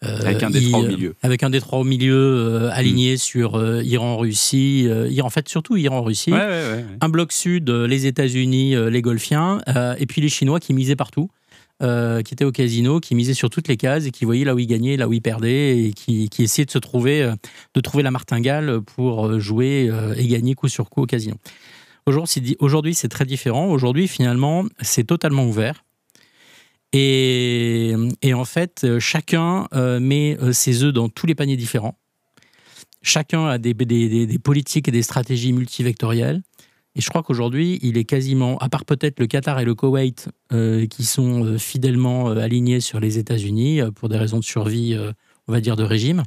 [0.00, 3.18] avec un détroit au milieu, avec un détroit au milieu aligné mmh.
[3.18, 4.88] sur Iran-Russie,
[5.20, 6.32] en fait surtout Iran-Russie.
[6.32, 9.62] Ouais, ouais, ouais, un bloc sud, les États-Unis, les Golfiens,
[9.98, 11.28] et puis les Chinois qui misaient partout
[11.82, 14.54] euh, qui était au casino, qui misait sur toutes les cases et qui voyait là
[14.54, 17.34] où il gagnait, là où il perdait et qui, essayait de se trouver, euh,
[17.74, 21.34] de trouver la martingale pour euh, jouer et gagner coup sur coup au casino.
[22.06, 23.66] Aujourd'hui, c'est très différent.
[23.66, 25.84] Aujourd'hui, finalement, c'est totalement ouvert.
[26.92, 27.92] Et,
[28.32, 31.98] en fait, chacun met ses œufs dans tous les paniers différents.
[33.02, 33.74] Chacun a des,
[34.42, 36.42] politiques et des stratégies multivectorielles.
[36.96, 40.28] Et je crois qu'aujourd'hui, il est quasiment, à part peut-être le Qatar et le Koweït,
[40.52, 44.96] euh, qui sont fidèlement alignés sur les États-Unis pour des raisons de survie,
[45.48, 46.22] on va dire, de régime,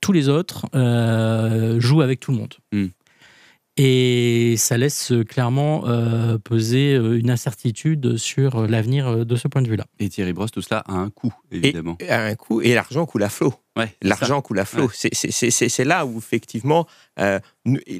[0.00, 0.66] tous les autres
[1.78, 2.54] jouent avec tout le monde.
[2.72, 2.86] Hmm.
[3.78, 9.60] Et ça laisse euh, clairement euh, peser euh, une incertitude sur l'avenir de ce point
[9.60, 9.84] de vue-là.
[9.98, 11.98] Et Thierry Brosse, tout cela a un coût, évidemment.
[12.00, 13.52] Et, a un coût, et l'argent coule à flot.
[14.00, 14.90] l'argent coule à flot.
[14.94, 16.86] C'est là où, effectivement,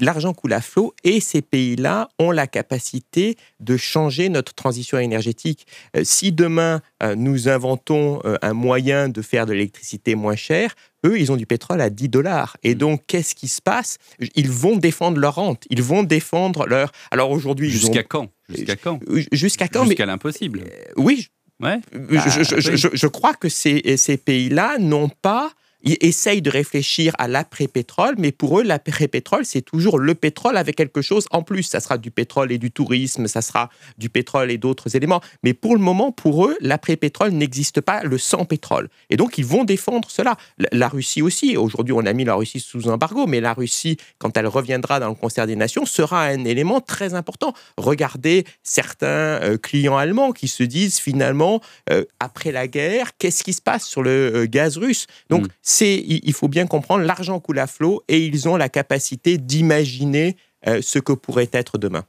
[0.01, 5.67] l'argent coule à flot et ces pays-là ont la capacité de changer notre transition énergétique.
[6.03, 6.81] si demain,
[7.17, 10.75] nous inventons un moyen de faire de l'électricité moins chère,
[11.07, 12.57] eux, ils ont du pétrole à 10 dollars.
[12.63, 12.79] Et mm.
[12.79, 13.99] donc, qu'est-ce qui se passe?
[14.35, 15.65] Ils vont défendre leur rente.
[15.71, 16.93] Ils vont défendre leur.
[17.11, 17.71] Alors aujourd'hui.
[17.71, 18.31] Jusqu'à quand?
[18.49, 19.01] Jusqu'à quand?
[19.33, 19.85] Jusqu'à quand?
[19.85, 20.65] Jusqu'à l'impossible.
[20.67, 21.29] Euh, oui.
[21.61, 21.81] Ouais.
[21.93, 25.53] Je, je, crois que ces, ces pays-là n'ont pas
[25.87, 30.75] ils essayent de réfléchir à l'après-pétrole, mais pour eux, l'après-pétrole, c'est toujours le pétrole avec
[30.75, 31.63] quelque chose en plus.
[31.63, 35.21] Ça sera du pétrole et du tourisme, ça sera du pétrole et d'autres éléments.
[35.45, 38.89] Mais pour le moment, pour eux, l'après-pétrole n'existe pas, le sans-pétrole.
[39.11, 40.37] Et donc, ils vont défendre cela.
[40.73, 44.37] La Russie aussi, aujourd'hui, on a mis la Russie sous embargo, mais la Russie, quand
[44.37, 47.55] elle reviendra dans le concert des nations, sera un élément très important.
[47.77, 51.61] Regardez certains euh, clients allemands qui se disent finalement,
[51.91, 55.07] euh, après la guerre, qu'est-ce qui se passe sur le euh, gaz russe?
[55.31, 55.47] Donc,
[55.85, 60.81] il faut bien comprendre, l'argent coule à flot et ils ont la capacité d'imaginer euh,
[60.83, 62.05] ce que pourrait être demain.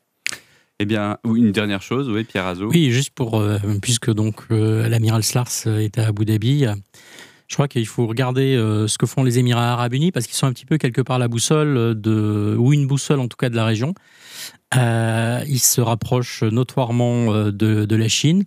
[0.80, 2.70] Eh bien, une dernière chose, oui, Pierre Azot.
[2.70, 6.66] Oui, juste pour, euh, puisque donc euh, l'amiral Slars est à Abu Dhabi,
[7.48, 8.56] je crois qu'il faut regarder
[8.88, 11.18] ce que font les Émirats Arabes Unis parce qu'ils sont un petit peu quelque part
[11.18, 13.94] la boussole de, ou une boussole en tout cas de la région.
[14.76, 18.44] ils se rapprochent notoirement de, de la Chine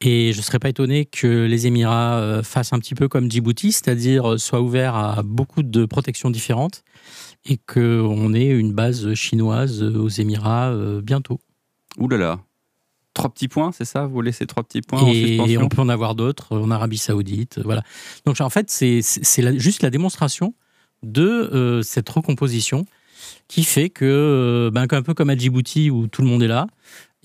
[0.00, 3.30] et je ne serais pas étonné que les Émirats euh, fassent un petit peu comme
[3.30, 6.82] Djibouti, c'est-à-dire euh, soient ouverts à beaucoup de protections différentes
[7.46, 11.40] et qu'on ait une base chinoise aux Émirats euh, bientôt.
[11.98, 12.40] Ouh là là
[13.14, 16.14] Trois petits points, c'est ça Vous laissez trois petits points et, on peut en avoir
[16.14, 17.58] d'autres en Arabie Saoudite.
[17.64, 17.82] Voilà.
[18.26, 19.00] Donc en fait, c'est
[19.58, 20.54] juste la démonstration
[21.02, 22.84] de cette recomposition
[23.48, 26.66] qui fait que, ben, un peu comme à Djibouti où tout le monde est là,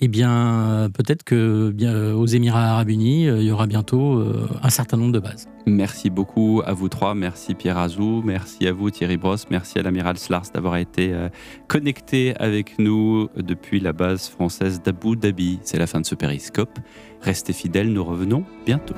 [0.03, 4.49] eh bien, peut-être que bien, aux Émirats arabes unis, euh, il y aura bientôt euh,
[4.63, 5.47] un certain nombre de bases.
[5.67, 7.13] Merci beaucoup à vous trois.
[7.13, 8.23] Merci Pierre Azou.
[8.25, 9.45] Merci à vous Thierry Brosse.
[9.51, 11.29] Merci à l'amiral Slars d'avoir été euh,
[11.67, 15.59] connecté avec nous depuis la base française d'Abu Dhabi.
[15.61, 16.79] C'est la fin de ce périscope.
[17.21, 18.95] Restez fidèles, nous revenons bientôt.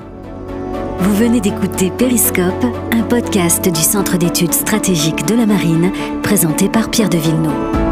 [1.00, 5.92] Vous venez d'écouter Périscope, un podcast du Centre d'études stratégiques de la marine,
[6.22, 7.83] présenté par Pierre de Villeneuve.